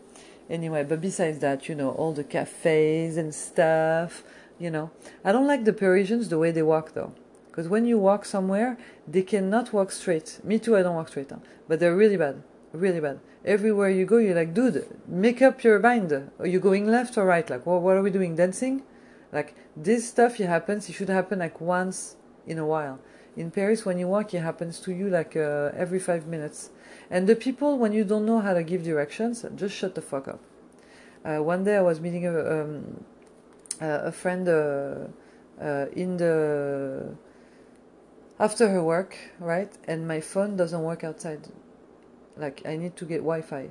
Anyway, 0.49 0.83
but 0.83 1.01
besides 1.01 1.39
that, 1.39 1.67
you 1.67 1.75
know, 1.75 1.91
all 1.91 2.13
the 2.13 2.23
cafes 2.23 3.17
and 3.17 3.33
stuff, 3.33 4.23
you 4.57 4.69
know. 4.69 4.91
I 5.23 5.31
don't 5.31 5.47
like 5.47 5.65
the 5.65 5.73
Parisians 5.73 6.29
the 6.29 6.39
way 6.39 6.51
they 6.51 6.63
walk 6.63 6.93
though. 6.93 7.13
Because 7.47 7.67
when 7.67 7.85
you 7.85 7.97
walk 7.97 8.23
somewhere, 8.23 8.77
they 9.07 9.23
cannot 9.23 9.73
walk 9.73 9.91
straight. 9.91 10.39
Me 10.43 10.59
too, 10.59 10.77
I 10.77 10.83
don't 10.83 10.95
walk 10.95 11.09
straight. 11.09 11.29
Huh? 11.29 11.37
But 11.67 11.79
they're 11.79 11.95
really 11.95 12.17
bad. 12.17 12.43
Really 12.71 12.99
bad 12.99 13.19
everywhere 13.47 13.89
you 13.89 14.05
go, 14.05 14.17
you're 14.17 14.35
like, 14.35 14.53
dude, 14.53 14.85
make 15.07 15.41
up 15.41 15.63
your 15.63 15.79
mind. 15.79 16.11
Are 16.37 16.45
you 16.45 16.59
going 16.59 16.85
left 16.85 17.17
or 17.17 17.25
right? 17.25 17.49
Like, 17.49 17.65
what, 17.65 17.81
what 17.81 17.95
are 17.95 18.01
we 18.01 18.11
doing? 18.11 18.35
Dancing? 18.35 18.83
Like, 19.31 19.55
this 19.75 20.09
stuff 20.09 20.39
it 20.39 20.47
happens, 20.47 20.89
it 20.89 20.93
should 20.93 21.09
happen 21.09 21.39
like 21.39 21.59
once 21.61 22.17
in 22.45 22.57
a 22.57 22.65
while. 22.65 22.99
In 23.35 23.49
Paris, 23.51 23.85
when 23.85 23.97
you 23.97 24.07
walk, 24.07 24.33
it 24.33 24.39
happens 24.39 24.79
to 24.81 24.93
you 24.93 25.09
like 25.09 25.35
uh, 25.35 25.71
every 25.75 25.99
five 25.99 26.27
minutes. 26.27 26.71
And 27.09 27.27
the 27.27 27.35
people, 27.35 27.77
when 27.77 27.93
you 27.93 28.03
don't 28.03 28.25
know 28.25 28.39
how 28.39 28.53
to 28.53 28.63
give 28.63 28.83
directions, 28.83 29.45
just 29.55 29.75
shut 29.75 29.95
the 29.95 30.01
fuck 30.01 30.27
up. 30.27 30.39
Uh, 31.23 31.37
one 31.37 31.63
day 31.63 31.77
I 31.77 31.81
was 31.81 31.99
meeting 31.99 32.25
a, 32.25 32.61
um, 32.61 33.03
a 33.79 34.11
friend 34.11 34.47
uh, 34.47 35.07
uh, 35.61 35.85
in 35.93 36.17
the 36.17 37.15
after 38.39 38.69
her 38.69 38.83
work, 38.83 39.17
right? 39.39 39.71
And 39.87 40.07
my 40.07 40.21
phone 40.21 40.55
doesn't 40.55 40.83
work 40.83 41.03
outside. 41.03 41.47
Like 42.35 42.61
I 42.65 42.77
need 42.77 42.95
to 42.97 43.05
get 43.05 43.17
Wi-Fi 43.17 43.69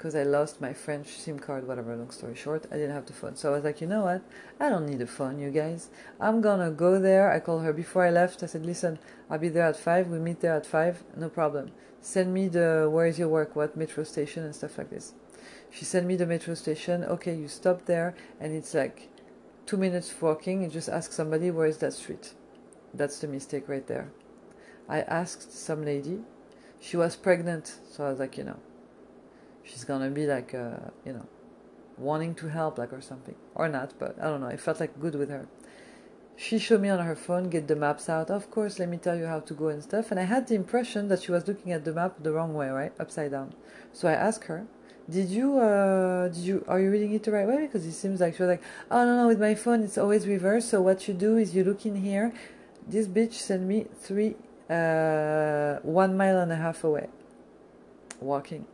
because 0.00 0.14
I 0.14 0.22
lost 0.22 0.62
my 0.62 0.72
French 0.72 1.08
SIM 1.08 1.38
card, 1.38 1.68
whatever, 1.68 1.94
long 1.94 2.10
story 2.10 2.34
short, 2.34 2.64
I 2.70 2.76
didn't 2.76 2.92
have 2.92 3.04
the 3.04 3.12
phone. 3.12 3.36
So 3.36 3.50
I 3.50 3.56
was 3.56 3.64
like, 3.64 3.82
you 3.82 3.86
know 3.86 4.04
what? 4.04 4.22
I 4.58 4.70
don't 4.70 4.86
need 4.86 5.02
a 5.02 5.06
phone, 5.06 5.38
you 5.38 5.50
guys. 5.50 5.90
I'm 6.18 6.40
gonna 6.40 6.70
go 6.70 6.98
there. 6.98 7.30
I 7.30 7.38
called 7.38 7.64
her 7.64 7.74
before 7.74 8.06
I 8.06 8.10
left. 8.10 8.42
I 8.42 8.46
said, 8.46 8.64
listen, 8.64 8.98
I'll 9.28 9.38
be 9.38 9.50
there 9.50 9.66
at 9.66 9.76
5. 9.76 10.08
We 10.08 10.18
meet 10.18 10.40
there 10.40 10.54
at 10.54 10.64
5. 10.64 11.04
No 11.18 11.28
problem. 11.28 11.72
Send 12.00 12.32
me 12.32 12.48
the 12.48 12.88
where 12.90 13.06
is 13.06 13.18
your 13.18 13.28
work, 13.28 13.54
what 13.54 13.76
metro 13.76 14.04
station, 14.04 14.44
and 14.44 14.54
stuff 14.54 14.78
like 14.78 14.90
this. 14.90 15.12
She 15.70 15.84
sent 15.84 16.06
me 16.06 16.16
the 16.16 16.26
metro 16.26 16.54
station. 16.54 17.04
Okay, 17.04 17.34
you 17.34 17.48
stop 17.48 17.86
there, 17.86 18.14
and 18.40 18.52
it's 18.54 18.74
like 18.74 19.08
two 19.66 19.76
minutes 19.76 20.12
walking. 20.20 20.62
You 20.62 20.68
just 20.68 20.88
ask 20.88 21.12
somebody, 21.12 21.50
where 21.50 21.66
is 21.66 21.78
that 21.78 21.92
street? 21.92 22.34
That's 22.94 23.18
the 23.20 23.28
mistake 23.28 23.68
right 23.68 23.86
there. 23.86 24.10
I 24.88 25.02
asked 25.02 25.52
some 25.52 25.84
lady. 25.84 26.20
She 26.80 26.96
was 26.96 27.14
pregnant, 27.14 27.78
so 27.90 28.04
I 28.04 28.10
was 28.10 28.18
like, 28.18 28.38
you 28.38 28.44
know, 28.44 28.58
she's 29.62 29.84
gonna 29.84 30.10
be 30.10 30.26
like, 30.26 30.54
uh, 30.54 30.90
you 31.04 31.12
know, 31.12 31.26
wanting 31.98 32.34
to 32.36 32.48
help, 32.48 32.78
like 32.78 32.92
or 32.92 33.02
something, 33.02 33.36
or 33.54 33.68
not. 33.68 33.92
But 33.98 34.16
I 34.20 34.24
don't 34.24 34.40
know. 34.40 34.48
I 34.48 34.56
felt 34.56 34.80
like 34.80 34.98
good 34.98 35.14
with 35.14 35.28
her. 35.28 35.46
She 36.42 36.58
showed 36.58 36.80
me 36.80 36.88
on 36.88 37.00
her 37.00 37.14
phone, 37.14 37.50
get 37.50 37.68
the 37.68 37.76
maps 37.76 38.08
out. 38.08 38.30
Of 38.30 38.50
course, 38.50 38.78
let 38.78 38.88
me 38.88 38.96
tell 38.96 39.14
you 39.14 39.26
how 39.26 39.40
to 39.40 39.52
go 39.52 39.68
and 39.68 39.82
stuff. 39.82 40.10
And 40.10 40.18
I 40.18 40.22
had 40.22 40.46
the 40.46 40.54
impression 40.54 41.08
that 41.08 41.22
she 41.22 41.32
was 41.32 41.46
looking 41.46 41.70
at 41.70 41.84
the 41.84 41.92
map 41.92 42.14
the 42.22 42.32
wrong 42.32 42.54
way, 42.54 42.70
right, 42.70 42.94
upside 42.98 43.32
down. 43.32 43.52
So 43.92 44.08
I 44.08 44.14
asked 44.14 44.44
her, 44.44 44.66
"Did 45.16 45.28
you, 45.28 45.58
uh, 45.58 46.28
did 46.28 46.44
you, 46.48 46.64
are 46.66 46.80
you 46.80 46.90
reading 46.90 47.12
it 47.12 47.24
the 47.24 47.32
right 47.32 47.46
way?" 47.46 47.66
Because 47.66 47.84
it 47.84 47.92
seems 47.92 48.20
like 48.22 48.36
she 48.36 48.42
was 48.42 48.48
like, 48.48 48.62
"Oh 48.90 49.04
no, 49.04 49.12
no, 49.20 49.28
with 49.28 49.38
my 49.38 49.54
phone 49.54 49.82
it's 49.82 49.98
always 49.98 50.26
reverse. 50.26 50.64
So 50.64 50.80
what 50.80 51.06
you 51.06 51.12
do 51.12 51.36
is 51.36 51.54
you 51.54 51.62
look 51.62 51.84
in 51.84 51.96
here. 51.96 52.32
This 52.88 53.06
bitch 53.06 53.34
sent 53.34 53.64
me 53.64 53.78
three, 54.00 54.36
uh, 54.70 55.74
one 55.82 56.16
mile 56.16 56.38
and 56.38 56.50
a 56.50 56.56
half 56.56 56.82
away, 56.84 57.08
walking." 58.18 58.64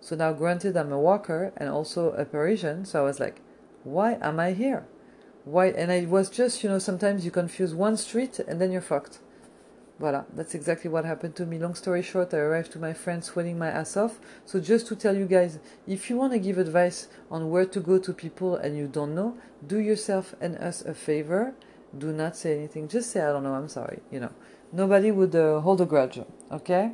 So 0.00 0.16
now, 0.16 0.32
granted, 0.32 0.76
I'm 0.76 0.90
a 0.90 0.98
walker 0.98 1.52
and 1.56 1.68
also 1.68 2.10
a 2.22 2.24
Parisian, 2.24 2.84
so 2.84 2.98
I 2.98 3.04
was 3.04 3.20
like, 3.20 3.40
why 3.84 4.18
am 4.20 4.40
I 4.40 4.54
here? 4.54 4.86
Why? 5.44 5.66
And 5.66 5.90
it 5.90 6.08
was 6.08 6.30
just, 6.30 6.62
you 6.62 6.68
know, 6.68 6.78
sometimes 6.78 7.24
you 7.24 7.30
confuse 7.30 7.74
one 7.74 7.96
street 7.96 8.38
and 8.38 8.60
then 8.60 8.70
you're 8.70 8.80
fucked. 8.80 9.18
Voila, 9.98 10.24
that's 10.34 10.54
exactly 10.54 10.90
what 10.90 11.04
happened 11.04 11.36
to 11.36 11.46
me. 11.46 11.58
Long 11.58 11.74
story 11.74 12.02
short, 12.02 12.34
I 12.34 12.38
arrived 12.38 12.72
to 12.72 12.78
my 12.78 12.92
friend 12.92 13.22
sweating 13.22 13.58
my 13.58 13.68
ass 13.68 13.96
off. 13.96 14.18
So 14.44 14.58
just 14.58 14.86
to 14.88 14.96
tell 14.96 15.16
you 15.16 15.26
guys, 15.26 15.58
if 15.86 16.10
you 16.10 16.16
want 16.16 16.32
to 16.32 16.38
give 16.38 16.58
advice 16.58 17.08
on 17.30 17.50
where 17.50 17.66
to 17.66 17.80
go 17.80 17.98
to 17.98 18.12
people 18.12 18.56
and 18.56 18.76
you 18.76 18.88
don't 18.88 19.14
know, 19.14 19.36
do 19.66 19.78
yourself 19.78 20.34
and 20.40 20.56
us 20.56 20.82
a 20.82 20.94
favor. 20.94 21.54
Do 21.96 22.12
not 22.12 22.36
say 22.36 22.56
anything. 22.56 22.88
Just 22.88 23.10
say, 23.10 23.20
I 23.20 23.32
don't 23.32 23.44
know, 23.44 23.54
I'm 23.54 23.68
sorry. 23.68 24.00
You 24.10 24.20
know, 24.20 24.32
nobody 24.72 25.10
would 25.10 25.36
uh, 25.36 25.60
hold 25.60 25.80
a 25.80 25.84
grudge. 25.84 26.18
Okay? 26.50 26.92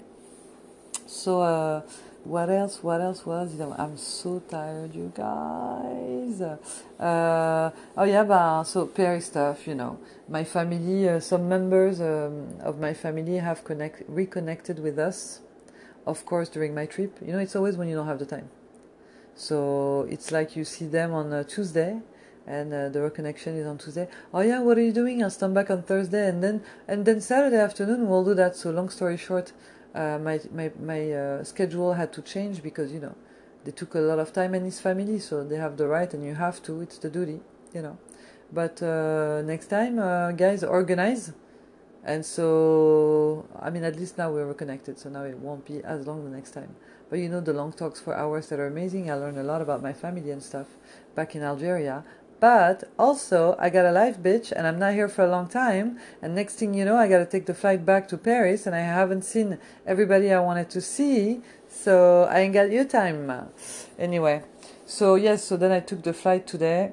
So, 1.06 1.40
uh, 1.40 1.82
what 2.24 2.50
else? 2.50 2.82
What 2.82 3.00
else 3.00 3.24
was? 3.24 3.52
You 3.54 3.60
know, 3.60 3.74
I'm 3.78 3.96
so 3.96 4.42
tired, 4.48 4.94
you 4.94 5.12
guys. 5.14 6.40
Uh, 6.40 7.70
oh 7.96 8.04
yeah, 8.04 8.24
but 8.24 8.64
so 8.64 8.86
Paris 8.86 9.26
stuff. 9.26 9.66
You 9.66 9.74
know, 9.74 9.98
my 10.28 10.44
family, 10.44 11.08
uh, 11.08 11.20
some 11.20 11.48
members 11.48 12.00
um, 12.00 12.48
of 12.60 12.78
my 12.78 12.94
family 12.94 13.36
have 13.36 13.64
connect 13.64 14.02
reconnected 14.08 14.78
with 14.78 14.98
us. 14.98 15.40
Of 16.06 16.24
course, 16.24 16.48
during 16.48 16.74
my 16.74 16.86
trip. 16.86 17.18
You 17.24 17.32
know, 17.32 17.38
it's 17.38 17.56
always 17.56 17.76
when 17.76 17.88
you 17.88 17.96
don't 17.96 18.06
have 18.06 18.18
the 18.18 18.26
time. 18.26 18.50
So 19.34 20.06
it's 20.10 20.32
like 20.32 20.56
you 20.56 20.64
see 20.64 20.86
them 20.86 21.14
on 21.14 21.32
a 21.32 21.44
Tuesday, 21.44 22.00
and 22.46 22.72
uh, 22.74 22.88
the 22.88 22.98
reconnection 22.98 23.56
is 23.56 23.66
on 23.66 23.78
Tuesday. 23.78 24.08
Oh 24.34 24.40
yeah, 24.40 24.60
what 24.60 24.76
are 24.76 24.82
you 24.82 24.92
doing? 24.92 25.22
I'll 25.22 25.30
stand 25.30 25.54
back 25.54 25.70
on 25.70 25.82
Thursday, 25.82 26.28
and 26.28 26.42
then 26.42 26.62
and 26.88 27.06
then 27.06 27.20
Saturday 27.20 27.58
afternoon 27.58 28.08
we'll 28.08 28.24
do 28.24 28.34
that. 28.34 28.56
So 28.56 28.70
long 28.70 28.88
story 28.88 29.16
short, 29.16 29.52
uh, 29.98 30.18
my 30.18 30.40
my 30.58 30.70
my 30.92 31.00
uh, 31.12 31.44
schedule 31.44 31.92
had 31.94 32.12
to 32.12 32.22
change 32.22 32.62
because 32.62 32.92
you 32.92 33.00
know 33.00 33.14
they 33.64 33.72
took 33.72 33.94
a 33.94 34.00
lot 34.10 34.18
of 34.18 34.32
time 34.32 34.54
and 34.54 34.64
his 34.64 34.80
family, 34.80 35.18
so 35.18 35.44
they 35.44 35.56
have 35.56 35.76
the 35.76 35.86
right 35.86 36.12
and 36.14 36.24
you 36.24 36.34
have 36.34 36.62
to. 36.62 36.80
It's 36.80 36.98
the 36.98 37.10
duty, 37.10 37.40
you 37.74 37.82
know. 37.82 37.98
But 38.52 38.82
uh, 38.82 39.42
next 39.42 39.66
time, 39.66 39.98
uh, 39.98 40.32
guys, 40.32 40.64
organize. 40.64 41.32
And 42.04 42.24
so, 42.24 43.46
I 43.60 43.68
mean, 43.70 43.84
at 43.84 43.96
least 43.96 44.16
now 44.16 44.30
we're 44.32 44.46
reconnected, 44.46 44.98
so 44.98 45.10
now 45.10 45.24
it 45.24 45.36
won't 45.38 45.66
be 45.66 45.82
as 45.84 46.06
long 46.06 46.24
the 46.24 46.30
next 46.30 46.52
time. 46.52 46.74
But 47.10 47.18
you 47.18 47.28
know, 47.28 47.40
the 47.40 47.52
long 47.52 47.72
talks 47.72 48.00
for 48.00 48.14
hours 48.14 48.48
that 48.48 48.58
are 48.60 48.66
amazing. 48.66 49.10
I 49.10 49.14
learned 49.14 49.38
a 49.38 49.42
lot 49.42 49.60
about 49.60 49.82
my 49.82 49.92
family 49.92 50.30
and 50.30 50.42
stuff 50.42 50.68
back 51.14 51.34
in 51.34 51.42
Algeria. 51.42 52.04
But 52.40 52.84
also, 52.98 53.56
I 53.58 53.68
got 53.68 53.84
a 53.84 53.90
life, 53.90 54.18
bitch, 54.18 54.52
and 54.52 54.66
I'm 54.66 54.78
not 54.78 54.94
here 54.94 55.08
for 55.08 55.24
a 55.24 55.30
long 55.30 55.48
time. 55.48 55.98
And 56.22 56.34
next 56.36 56.54
thing 56.54 56.72
you 56.72 56.84
know, 56.84 56.96
I 56.96 57.08
got 57.08 57.18
to 57.18 57.26
take 57.26 57.46
the 57.46 57.54
flight 57.54 57.84
back 57.84 58.06
to 58.08 58.16
Paris, 58.16 58.66
and 58.66 58.76
I 58.76 58.80
haven't 58.80 59.22
seen 59.22 59.58
everybody 59.84 60.32
I 60.32 60.38
wanted 60.38 60.70
to 60.70 60.80
see, 60.80 61.40
so 61.68 62.28
I 62.30 62.40
ain't 62.40 62.54
got 62.54 62.70
your 62.70 62.84
time. 62.84 63.50
Anyway, 63.98 64.44
so 64.86 65.16
yes, 65.16 65.42
so 65.42 65.56
then 65.56 65.72
I 65.72 65.80
took 65.80 66.04
the 66.04 66.12
flight 66.12 66.46
today, 66.46 66.92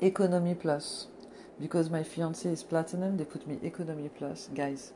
economy 0.00 0.54
plus, 0.54 1.08
because 1.60 1.90
my 1.90 2.04
fiance 2.04 2.48
is 2.48 2.62
platinum. 2.62 3.16
They 3.16 3.24
put 3.24 3.44
me 3.46 3.58
economy 3.62 4.08
plus, 4.08 4.48
guys. 4.54 4.92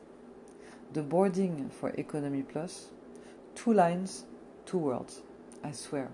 The 0.93 1.01
boarding 1.01 1.69
for 1.69 1.89
economy 1.89 2.43
plus, 2.43 2.87
two 3.55 3.73
lines, 3.73 4.23
two 4.65 4.77
worlds. 4.77 5.21
I 5.63 5.71
swear. 5.71 6.09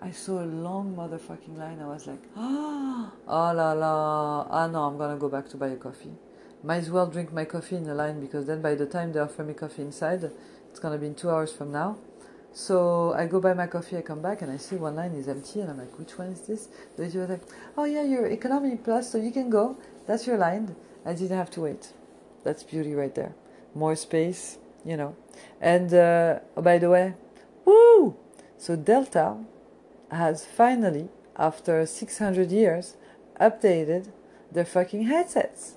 I 0.00 0.10
saw 0.10 0.42
a 0.42 0.44
long 0.44 0.94
motherfucking 0.94 1.56
line. 1.58 1.80
I 1.80 1.86
was 1.86 2.06
like, 2.06 2.22
oh, 2.36 3.12
oh 3.28 3.52
la 3.52 3.72
la. 3.72 4.46
Ah 4.50 4.66
no, 4.66 4.84
I'm 4.84 4.98
gonna 4.98 5.16
go 5.16 5.28
back 5.28 5.48
to 5.50 5.56
buy 5.56 5.68
a 5.68 5.76
coffee. 5.76 6.12
Might 6.62 6.78
as 6.78 6.90
well 6.90 7.06
drink 7.06 7.32
my 7.32 7.44
coffee 7.44 7.76
in 7.76 7.84
the 7.84 7.94
line 7.94 8.20
because 8.20 8.46
then 8.46 8.60
by 8.60 8.74
the 8.74 8.86
time 8.86 9.12
they 9.12 9.20
offer 9.20 9.42
me 9.44 9.54
coffee 9.54 9.82
inside, 9.82 10.30
it's 10.70 10.80
gonna 10.80 10.98
be 10.98 11.06
in 11.06 11.14
two 11.14 11.30
hours 11.30 11.52
from 11.52 11.72
now. 11.72 11.98
So 12.52 13.12
I 13.12 13.26
go 13.26 13.40
buy 13.40 13.52
my 13.52 13.66
coffee, 13.66 13.98
I 13.98 14.02
come 14.02 14.22
back 14.22 14.42
and 14.42 14.50
I 14.50 14.56
see 14.56 14.76
one 14.76 14.96
line 14.96 15.12
is 15.12 15.28
empty 15.28 15.60
and 15.60 15.70
I'm 15.70 15.78
like, 15.78 15.98
which 15.98 16.18
one 16.18 16.28
is 16.28 16.40
this? 16.40 16.68
The 16.96 17.02
lady 17.02 17.18
was 17.18 17.28
like, 17.28 17.42
oh 17.76 17.84
yeah, 17.84 18.02
you're 18.02 18.26
economy 18.26 18.76
plus, 18.82 19.12
so 19.12 19.18
you 19.18 19.30
can 19.30 19.50
go. 19.50 19.76
That's 20.06 20.26
your 20.26 20.38
line. 20.38 20.74
I 21.04 21.12
didn't 21.12 21.36
have 21.36 21.50
to 21.50 21.60
wait. 21.60 21.92
That's 22.44 22.62
beauty 22.62 22.94
right 22.94 23.14
there. 23.14 23.34
More 23.74 23.94
space, 23.94 24.58
you 24.84 24.96
know. 24.96 25.16
And 25.60 25.92
uh, 25.92 26.40
oh, 26.56 26.62
by 26.62 26.78
the 26.78 26.88
way, 26.88 27.14
woo! 27.64 28.16
So 28.56 28.74
Delta 28.74 29.36
has 30.10 30.44
finally, 30.44 31.08
after 31.36 31.84
600 31.84 32.50
years, 32.50 32.96
updated 33.40 34.08
their 34.50 34.64
fucking 34.64 35.04
headsets. 35.04 35.74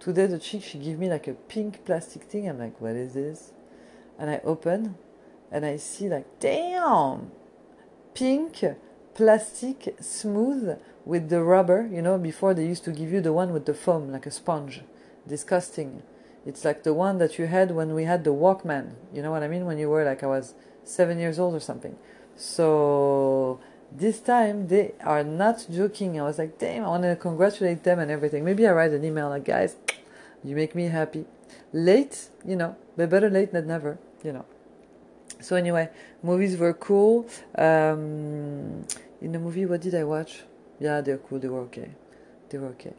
Today 0.00 0.26
the 0.26 0.38
chick 0.38 0.62
she 0.62 0.78
gave 0.78 0.98
me 0.98 1.08
like 1.08 1.26
a 1.26 1.34
pink 1.34 1.84
plastic 1.84 2.22
thing. 2.22 2.48
I'm 2.48 2.58
like, 2.58 2.80
what 2.80 2.94
is 2.94 3.14
this? 3.14 3.52
And 4.18 4.30
I 4.30 4.40
open 4.44 4.96
and 5.50 5.64
I 5.64 5.76
see 5.76 6.08
like, 6.08 6.26
damn, 6.40 7.32
pink 8.14 8.64
plastic 9.14 9.96
smooth 10.00 10.78
with 11.04 11.28
the 11.28 11.42
rubber. 11.42 11.88
You 11.90 12.02
know, 12.02 12.18
before 12.18 12.54
they 12.54 12.66
used 12.66 12.84
to 12.84 12.92
give 12.92 13.12
you 13.12 13.20
the 13.20 13.32
one 13.32 13.52
with 13.52 13.66
the 13.66 13.74
foam 13.74 14.12
like 14.12 14.26
a 14.26 14.30
sponge. 14.30 14.82
Disgusting. 15.26 16.02
It's 16.46 16.64
like 16.64 16.84
the 16.84 16.94
one 16.94 17.18
that 17.18 17.38
you 17.38 17.46
had 17.46 17.72
when 17.72 17.92
we 17.94 18.04
had 18.04 18.24
the 18.24 18.32
Walkman. 18.32 18.94
You 19.12 19.22
know 19.22 19.30
what 19.30 19.42
I 19.42 19.48
mean? 19.48 19.66
When 19.66 19.78
you 19.78 19.90
were 19.90 20.04
like 20.04 20.22
I 20.22 20.26
was 20.26 20.54
seven 20.84 21.18
years 21.18 21.38
old 21.38 21.54
or 21.54 21.60
something. 21.60 21.96
So 22.38 23.58
this 23.90 24.20
time 24.20 24.68
they 24.68 24.94
are 25.02 25.24
not 25.24 25.66
joking. 25.70 26.20
I 26.20 26.22
was 26.22 26.38
like, 26.38 26.56
damn, 26.58 26.84
I 26.84 26.88
want 26.88 27.02
to 27.02 27.16
congratulate 27.16 27.82
them 27.82 27.98
and 27.98 28.10
everything. 28.10 28.44
Maybe 28.44 28.66
I 28.66 28.72
write 28.72 28.92
an 28.92 29.04
email 29.04 29.28
like, 29.28 29.44
guys, 29.44 29.74
you 30.44 30.54
make 30.54 30.74
me 30.74 30.84
happy. 30.84 31.26
Late, 31.72 32.28
you 32.46 32.54
know, 32.54 32.76
but 32.96 33.10
better 33.10 33.28
late 33.28 33.52
than 33.52 33.66
never, 33.66 33.98
you 34.22 34.32
know. 34.32 34.44
So 35.40 35.56
anyway, 35.56 35.90
movies 36.22 36.56
were 36.56 36.74
cool. 36.74 37.28
Um, 37.56 38.86
in 39.20 39.32
the 39.32 39.38
movie, 39.40 39.66
what 39.66 39.80
did 39.80 39.96
I 39.96 40.04
watch? 40.04 40.44
Yeah, 40.78 41.00
they're 41.00 41.18
cool. 41.18 41.40
They 41.40 41.48
were 41.48 41.62
okay. 41.62 41.90
They 42.50 42.58
were 42.58 42.68
okay. 42.68 42.94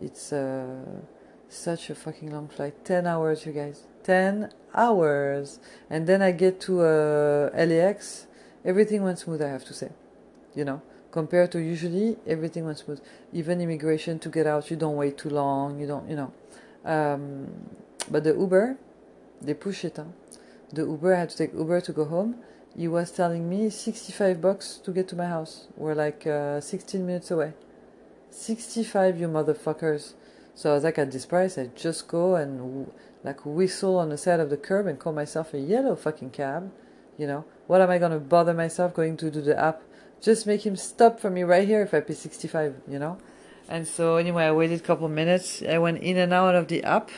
It's 0.00 0.32
uh, 0.32 1.00
such 1.48 1.90
a 1.90 1.94
fucking 1.96 2.30
long 2.30 2.48
flight. 2.48 2.84
Ten 2.84 3.06
hours, 3.06 3.44
you 3.46 3.52
guys. 3.52 3.82
Ten 4.04 4.52
hours. 4.74 5.58
And 5.90 6.06
then 6.06 6.22
I 6.22 6.30
get 6.30 6.60
to 6.62 6.82
uh, 6.82 7.50
LAX 7.52 8.26
everything 8.66 9.02
went 9.02 9.18
smooth, 9.18 9.40
I 9.40 9.48
have 9.48 9.64
to 9.66 9.72
say. 9.72 9.90
You 10.54 10.64
know, 10.64 10.82
compared 11.10 11.52
to 11.52 11.58
usually, 11.58 12.18
everything 12.26 12.66
went 12.66 12.78
smooth. 12.78 13.00
Even 13.32 13.60
immigration 13.60 14.18
to 14.18 14.28
get 14.28 14.46
out, 14.46 14.70
you 14.70 14.76
don't 14.76 14.96
wait 14.96 15.16
too 15.16 15.30
long. 15.30 15.80
You 15.80 15.86
don't, 15.86 16.10
you 16.10 16.16
know. 16.16 16.32
Um, 16.84 17.48
but 18.10 18.24
the 18.24 18.34
Uber, 18.34 18.76
they 19.40 19.54
push 19.54 19.84
it. 19.84 19.96
Huh? 19.96 20.04
The 20.72 20.82
Uber, 20.82 21.14
I 21.14 21.20
had 21.20 21.30
to 21.30 21.36
take 21.36 21.54
Uber 21.54 21.80
to 21.82 21.92
go 21.92 22.04
home. 22.04 22.36
He 22.76 22.88
was 22.88 23.10
telling 23.10 23.48
me 23.48 23.70
65 23.70 24.40
bucks 24.40 24.76
to 24.84 24.90
get 24.90 25.08
to 25.08 25.16
my 25.16 25.26
house. 25.26 25.68
We're 25.76 25.94
like 25.94 26.26
uh, 26.26 26.60
16 26.60 27.06
minutes 27.06 27.30
away. 27.30 27.54
65, 28.30 29.18
you 29.18 29.28
motherfuckers. 29.28 30.12
So 30.54 30.70
I 30.70 30.74
was 30.74 30.84
like, 30.84 30.98
at 30.98 31.10
this 31.10 31.26
price, 31.26 31.56
I 31.56 31.70
just 31.74 32.08
go 32.08 32.36
and 32.36 32.90
like 33.24 33.44
whistle 33.44 33.98
on 33.98 34.10
the 34.10 34.18
side 34.18 34.40
of 34.40 34.50
the 34.50 34.56
curb 34.56 34.86
and 34.86 34.98
call 34.98 35.12
myself 35.12 35.54
a 35.54 35.58
yellow 35.58 35.96
fucking 35.96 36.30
cab. 36.30 36.70
You 37.16 37.26
know, 37.26 37.44
what 37.66 37.80
am 37.80 37.90
I 37.90 37.98
gonna 37.98 38.18
bother 38.18 38.54
myself 38.54 38.94
going 38.94 39.16
to 39.18 39.30
do 39.30 39.40
the 39.40 39.58
app? 39.58 39.82
Just 40.20 40.46
make 40.46 40.64
him 40.64 40.76
stop 40.76 41.20
for 41.20 41.30
me 41.30 41.42
right 41.42 41.66
here 41.66 41.82
if 41.82 41.92
I 41.92 42.00
pay 42.00 42.14
65, 42.14 42.74
you 42.88 42.98
know? 42.98 43.18
And 43.68 43.86
so 43.86 44.16
anyway, 44.16 44.44
I 44.44 44.52
waited 44.52 44.80
a 44.80 44.82
couple 44.82 45.08
minutes. 45.08 45.62
I 45.62 45.78
went 45.78 46.02
in 46.02 46.16
and 46.16 46.32
out 46.32 46.54
of 46.54 46.68
the 46.68 46.84
app. 46.84 47.10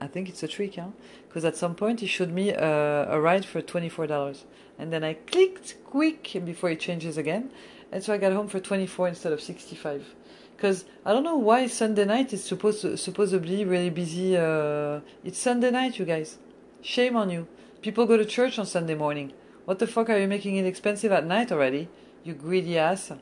I 0.00 0.06
think 0.06 0.28
it's 0.28 0.42
a 0.42 0.48
trick, 0.48 0.74
huh? 0.74 0.88
Because 1.28 1.44
at 1.44 1.56
some 1.56 1.74
point 1.74 2.00
he 2.00 2.06
showed 2.06 2.30
me 2.30 2.50
a, 2.50 3.08
a 3.10 3.20
ride 3.20 3.44
for 3.44 3.62
$24. 3.62 4.44
And 4.78 4.92
then 4.92 5.04
I 5.04 5.14
clicked 5.14 5.76
quick 5.84 6.32
before 6.44 6.70
it 6.70 6.80
changes 6.80 7.16
again. 7.16 7.50
And 7.92 8.02
so 8.02 8.12
I 8.12 8.18
got 8.18 8.32
home 8.32 8.48
for 8.48 8.60
24 8.60 9.08
instead 9.08 9.32
of 9.32 9.40
65. 9.40 10.14
Because 10.56 10.84
I 11.04 11.12
don't 11.12 11.22
know 11.22 11.36
why 11.36 11.66
Sunday 11.68 12.04
night 12.04 12.32
is 12.32 12.44
supposed 12.44 12.82
to, 12.82 12.96
supposedly 12.96 13.64
really 13.64 13.90
busy. 13.90 14.36
Uh, 14.36 15.00
it's 15.24 15.38
Sunday 15.38 15.70
night, 15.70 15.98
you 15.98 16.04
guys. 16.04 16.38
Shame 16.82 17.16
on 17.16 17.30
you. 17.30 17.46
People 17.82 18.06
go 18.06 18.16
to 18.16 18.24
church 18.24 18.58
on 18.58 18.66
Sunday 18.66 18.94
morning. 18.94 19.32
What 19.64 19.78
the 19.78 19.86
fuck 19.86 20.10
are 20.10 20.18
you 20.18 20.28
making 20.28 20.56
it 20.56 20.66
expensive 20.66 21.10
at 21.10 21.24
night 21.24 21.50
already? 21.50 21.88
You 22.22 22.34
greedy 22.34 22.78
ass. 22.78 23.12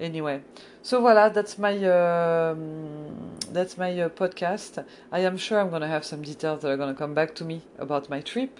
Anyway, 0.00 0.42
so 0.82 1.00
voila, 1.00 1.28
that's 1.28 1.58
my 1.58 1.74
um, 1.84 3.36
that's 3.50 3.76
my 3.76 3.98
uh, 3.98 4.08
podcast. 4.08 4.84
I 5.10 5.20
am 5.20 5.36
sure 5.36 5.60
I'm 5.60 5.70
gonna 5.70 5.88
have 5.88 6.04
some 6.04 6.22
details 6.22 6.62
that 6.62 6.70
are 6.70 6.76
gonna 6.76 6.94
come 6.94 7.14
back 7.14 7.34
to 7.36 7.44
me 7.44 7.62
about 7.78 8.08
my 8.08 8.20
trip. 8.20 8.58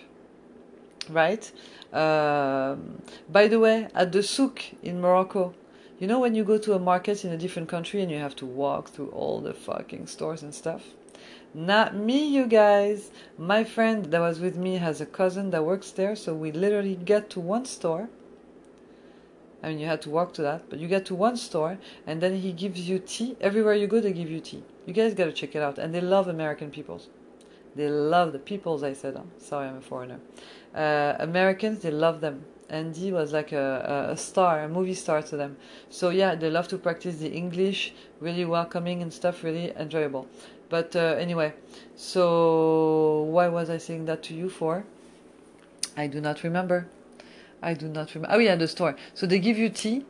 Right. 1.08 1.50
Um, 1.92 3.02
by 3.30 3.48
the 3.48 3.60
way, 3.60 3.88
at 3.94 4.12
the 4.12 4.22
souk 4.22 4.60
in 4.82 5.00
Morocco, 5.00 5.54
you 5.98 6.06
know 6.06 6.18
when 6.18 6.34
you 6.34 6.44
go 6.44 6.58
to 6.58 6.74
a 6.74 6.78
market 6.78 7.24
in 7.24 7.32
a 7.32 7.38
different 7.38 7.68
country 7.68 8.02
and 8.02 8.10
you 8.10 8.18
have 8.18 8.36
to 8.36 8.46
walk 8.46 8.88
through 8.88 9.08
all 9.08 9.40
the 9.40 9.54
fucking 9.54 10.06
stores 10.06 10.42
and 10.42 10.54
stuff. 10.54 10.82
Not 11.56 11.96
me, 11.96 12.28
you 12.28 12.46
guys. 12.46 13.10
My 13.36 13.64
friend 13.64 14.04
that 14.12 14.20
was 14.20 14.38
with 14.38 14.56
me 14.56 14.76
has 14.76 15.00
a 15.00 15.06
cousin 15.06 15.50
that 15.50 15.64
works 15.64 15.90
there, 15.90 16.14
so 16.14 16.34
we 16.34 16.52
literally 16.52 16.94
get 16.94 17.30
to 17.30 17.40
one 17.40 17.64
store 17.64 18.08
I 19.66 19.70
mean, 19.70 19.80
you 19.80 19.86
had 19.86 20.02
to 20.02 20.10
walk 20.10 20.32
to 20.34 20.42
that, 20.42 20.70
but 20.70 20.78
you 20.78 20.86
get 20.86 21.06
to 21.06 21.14
one 21.16 21.36
store 21.36 21.78
and 22.06 22.20
then 22.20 22.36
he 22.36 22.52
gives 22.52 22.88
you 22.88 23.00
tea. 23.00 23.36
Everywhere 23.40 23.74
you 23.74 23.88
go, 23.88 23.98
they 23.98 24.12
give 24.12 24.30
you 24.30 24.40
tea. 24.40 24.62
You 24.86 24.92
guys 24.92 25.12
got 25.14 25.24
to 25.24 25.32
check 25.32 25.56
it 25.56 25.62
out. 25.62 25.76
And 25.76 25.92
they 25.92 26.00
love 26.00 26.28
American 26.28 26.70
peoples. 26.70 27.08
They 27.74 27.88
love 27.88 28.32
the 28.32 28.38
peoples, 28.38 28.84
I 28.84 28.92
said. 28.92 29.20
Sorry, 29.38 29.66
I'm 29.66 29.78
a 29.78 29.80
foreigner. 29.80 30.20
Uh, 30.72 31.14
Americans, 31.18 31.80
they 31.80 31.90
love 31.90 32.20
them. 32.20 32.44
Andy 32.68 33.10
was 33.10 33.32
like 33.32 33.52
a, 33.52 34.08
a 34.10 34.16
star, 34.16 34.62
a 34.62 34.68
movie 34.68 34.94
star 34.94 35.22
to 35.22 35.36
them. 35.36 35.56
So 35.90 36.10
yeah, 36.10 36.34
they 36.34 36.50
love 36.50 36.68
to 36.68 36.78
practice 36.78 37.16
the 37.16 37.30
English, 37.30 37.92
really 38.20 38.44
welcoming 38.44 39.02
and 39.02 39.12
stuff, 39.12 39.42
really 39.42 39.72
enjoyable. 39.76 40.28
But 40.68 40.96
uh, 40.96 41.16
anyway, 41.18 41.54
so 41.94 43.22
why 43.30 43.48
was 43.48 43.70
I 43.70 43.78
saying 43.78 44.06
that 44.06 44.22
to 44.24 44.34
you 44.34 44.48
for? 44.48 44.84
I 45.96 46.06
do 46.06 46.20
not 46.20 46.42
remember. 46.42 46.88
I 47.62 47.74
do 47.74 47.88
not 47.88 48.14
remember. 48.14 48.34
Oh 48.34 48.38
yeah, 48.38 48.56
the 48.56 48.68
store. 48.68 48.96
So 49.14 49.26
they 49.26 49.38
give 49.38 49.58
you 49.58 49.68
tea. 49.68 50.04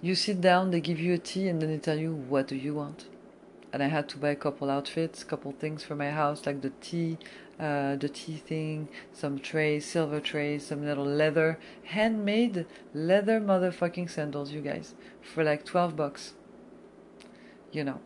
You 0.00 0.14
sit 0.14 0.40
down, 0.40 0.70
they 0.70 0.80
give 0.80 1.00
you 1.00 1.14
a 1.14 1.18
tea, 1.18 1.48
and 1.48 1.60
then 1.60 1.70
they 1.70 1.78
tell 1.78 1.98
you 1.98 2.14
what 2.14 2.46
do 2.46 2.56
you 2.56 2.74
want. 2.74 3.06
And 3.72 3.82
I 3.82 3.88
had 3.88 4.08
to 4.10 4.18
buy 4.18 4.30
a 4.30 4.36
couple 4.36 4.70
outfits, 4.70 5.24
couple 5.24 5.52
things 5.52 5.82
for 5.82 5.94
my 5.94 6.10
house, 6.10 6.46
like 6.46 6.62
the 6.62 6.72
tea, 6.80 7.18
uh, 7.58 7.96
the 7.96 8.08
tea 8.08 8.36
thing, 8.36 8.88
some 9.12 9.38
trays, 9.38 9.84
silver 9.84 10.20
trays, 10.20 10.66
some 10.66 10.84
little 10.84 11.04
leather, 11.04 11.58
handmade 11.84 12.66
leather 12.94 13.40
motherfucking 13.40 14.08
sandals, 14.08 14.52
you 14.52 14.60
guys, 14.60 14.94
for 15.20 15.44
like 15.44 15.64
twelve 15.64 15.96
bucks. 15.96 16.34
You 17.72 17.84
know, 17.84 18.00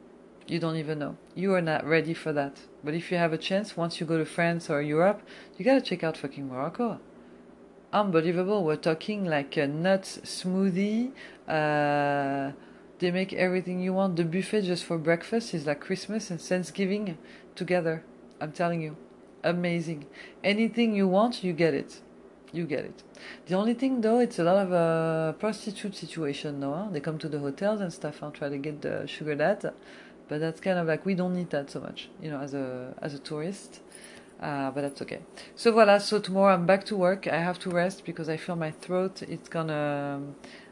you 0.52 0.58
don't 0.60 0.76
even 0.76 0.98
know. 0.98 1.16
You 1.34 1.54
are 1.54 1.62
not 1.62 1.84
ready 1.84 2.14
for 2.14 2.32
that. 2.32 2.54
But 2.84 2.94
if 2.94 3.10
you 3.10 3.16
have 3.18 3.32
a 3.32 3.38
chance, 3.38 3.76
once 3.76 3.98
you 3.98 4.06
go 4.06 4.18
to 4.18 4.24
France 4.24 4.68
or 4.70 4.82
Europe, 4.82 5.20
you 5.56 5.64
gotta 5.64 5.80
check 5.80 6.04
out 6.04 6.16
fucking 6.16 6.48
Morocco 6.48 7.00
unbelievable. 7.92 8.64
We're 8.64 8.76
talking 8.76 9.24
like 9.24 9.56
a 9.56 9.66
nuts 9.66 10.18
smoothie. 10.24 11.12
Uh, 11.46 12.52
they 12.98 13.10
make 13.10 13.32
everything 13.32 13.80
you 13.80 13.92
want. 13.92 14.16
The 14.16 14.24
buffet 14.24 14.62
just 14.62 14.84
for 14.84 14.98
breakfast 14.98 15.54
is 15.54 15.66
like 15.66 15.80
Christmas 15.80 16.30
and 16.30 16.40
Thanksgiving 16.40 17.18
together. 17.54 18.04
I'm 18.40 18.52
telling 18.52 18.80
you, 18.80 18.96
amazing. 19.44 20.06
Anything 20.42 20.94
you 20.94 21.06
want, 21.08 21.44
you 21.44 21.52
get 21.52 21.74
it. 21.74 22.00
You 22.52 22.66
get 22.66 22.84
it. 22.84 23.02
The 23.46 23.54
only 23.54 23.74
thing 23.74 24.00
though, 24.02 24.18
it's 24.18 24.38
a 24.38 24.44
lot 24.44 24.58
of 24.58 24.72
a 24.72 24.76
uh, 24.76 25.32
prostitute 25.32 25.94
situation. 25.94 26.62
Huh? 26.62 26.88
They 26.90 27.00
come 27.00 27.18
to 27.18 27.28
the 27.28 27.38
hotels 27.38 27.80
and 27.80 27.92
stuff 27.92 28.22
and 28.22 28.32
try 28.32 28.48
to 28.48 28.58
get 28.58 28.82
the 28.82 29.06
sugar 29.06 29.34
dad, 29.34 29.72
but 30.28 30.40
that's 30.40 30.60
kind 30.60 30.78
of 30.78 30.86
like 30.86 31.04
we 31.04 31.14
don't 31.14 31.34
need 31.34 31.50
that 31.50 31.70
so 31.70 31.80
much, 31.80 32.08
you 32.20 32.30
know, 32.30 32.40
as 32.40 32.54
a 32.54 32.94
as 33.02 33.14
a 33.14 33.18
tourist. 33.18 33.80
Uh, 34.40 34.72
but 34.72 34.80
that's 34.80 35.00
okay. 35.00 35.20
So 35.54 35.70
voila, 35.70 35.98
so 35.98 36.18
tomorrow 36.18 36.52
I'm 36.52 36.66
back 36.66 36.84
to 36.86 36.96
work. 36.96 37.28
I 37.28 37.38
have 37.38 37.60
to 37.60 37.70
rest 37.70 38.04
because 38.04 38.28
I 38.28 38.36
feel 38.36 38.56
my 38.56 38.72
throat. 38.72 39.22
It's 39.22 39.48
gonna. 39.48 40.20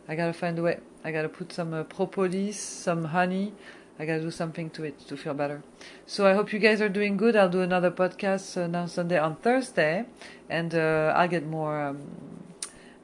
I 0.08 0.16
gotta 0.16 0.32
find 0.32 0.58
a 0.58 0.62
way. 0.62 0.80
I 1.04 1.12
gotta 1.12 1.28
put 1.28 1.52
some 1.52 1.72
uh, 1.72 1.84
propolis, 1.84 2.58
some 2.58 3.04
honey. 3.04 3.52
I 4.00 4.06
gotta 4.06 4.22
do 4.22 4.30
something 4.30 4.70
to 4.70 4.84
it 4.84 4.98
to 5.08 5.16
feel 5.16 5.34
better. 5.34 5.62
So 6.06 6.26
I 6.26 6.34
hope 6.34 6.52
you 6.52 6.58
guys 6.58 6.80
are 6.80 6.88
doing 6.88 7.16
good. 7.16 7.36
I'll 7.36 7.48
do 7.48 7.60
another 7.60 7.92
podcast 7.92 8.60
uh, 8.60 8.66
now 8.66 8.86
Sunday 8.86 9.18
on 9.18 9.36
Thursday, 9.36 10.06
and 10.48 10.74
uh, 10.74 11.14
I'll 11.14 11.28
get 11.28 11.46
more. 11.46 11.80
Um, 11.80 12.00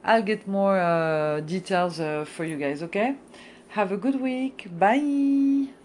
I'll 0.03 0.23
get 0.23 0.47
more 0.47 0.79
uh, 0.79 1.39
details 1.41 1.99
uh, 1.99 2.25
for 2.25 2.43
you 2.43 2.57
guys. 2.57 2.83
Okay. 2.83 3.15
Have 3.69 3.91
a 3.91 3.97
good 3.97 4.19
week. 4.19 4.67
Bye. 4.77 5.76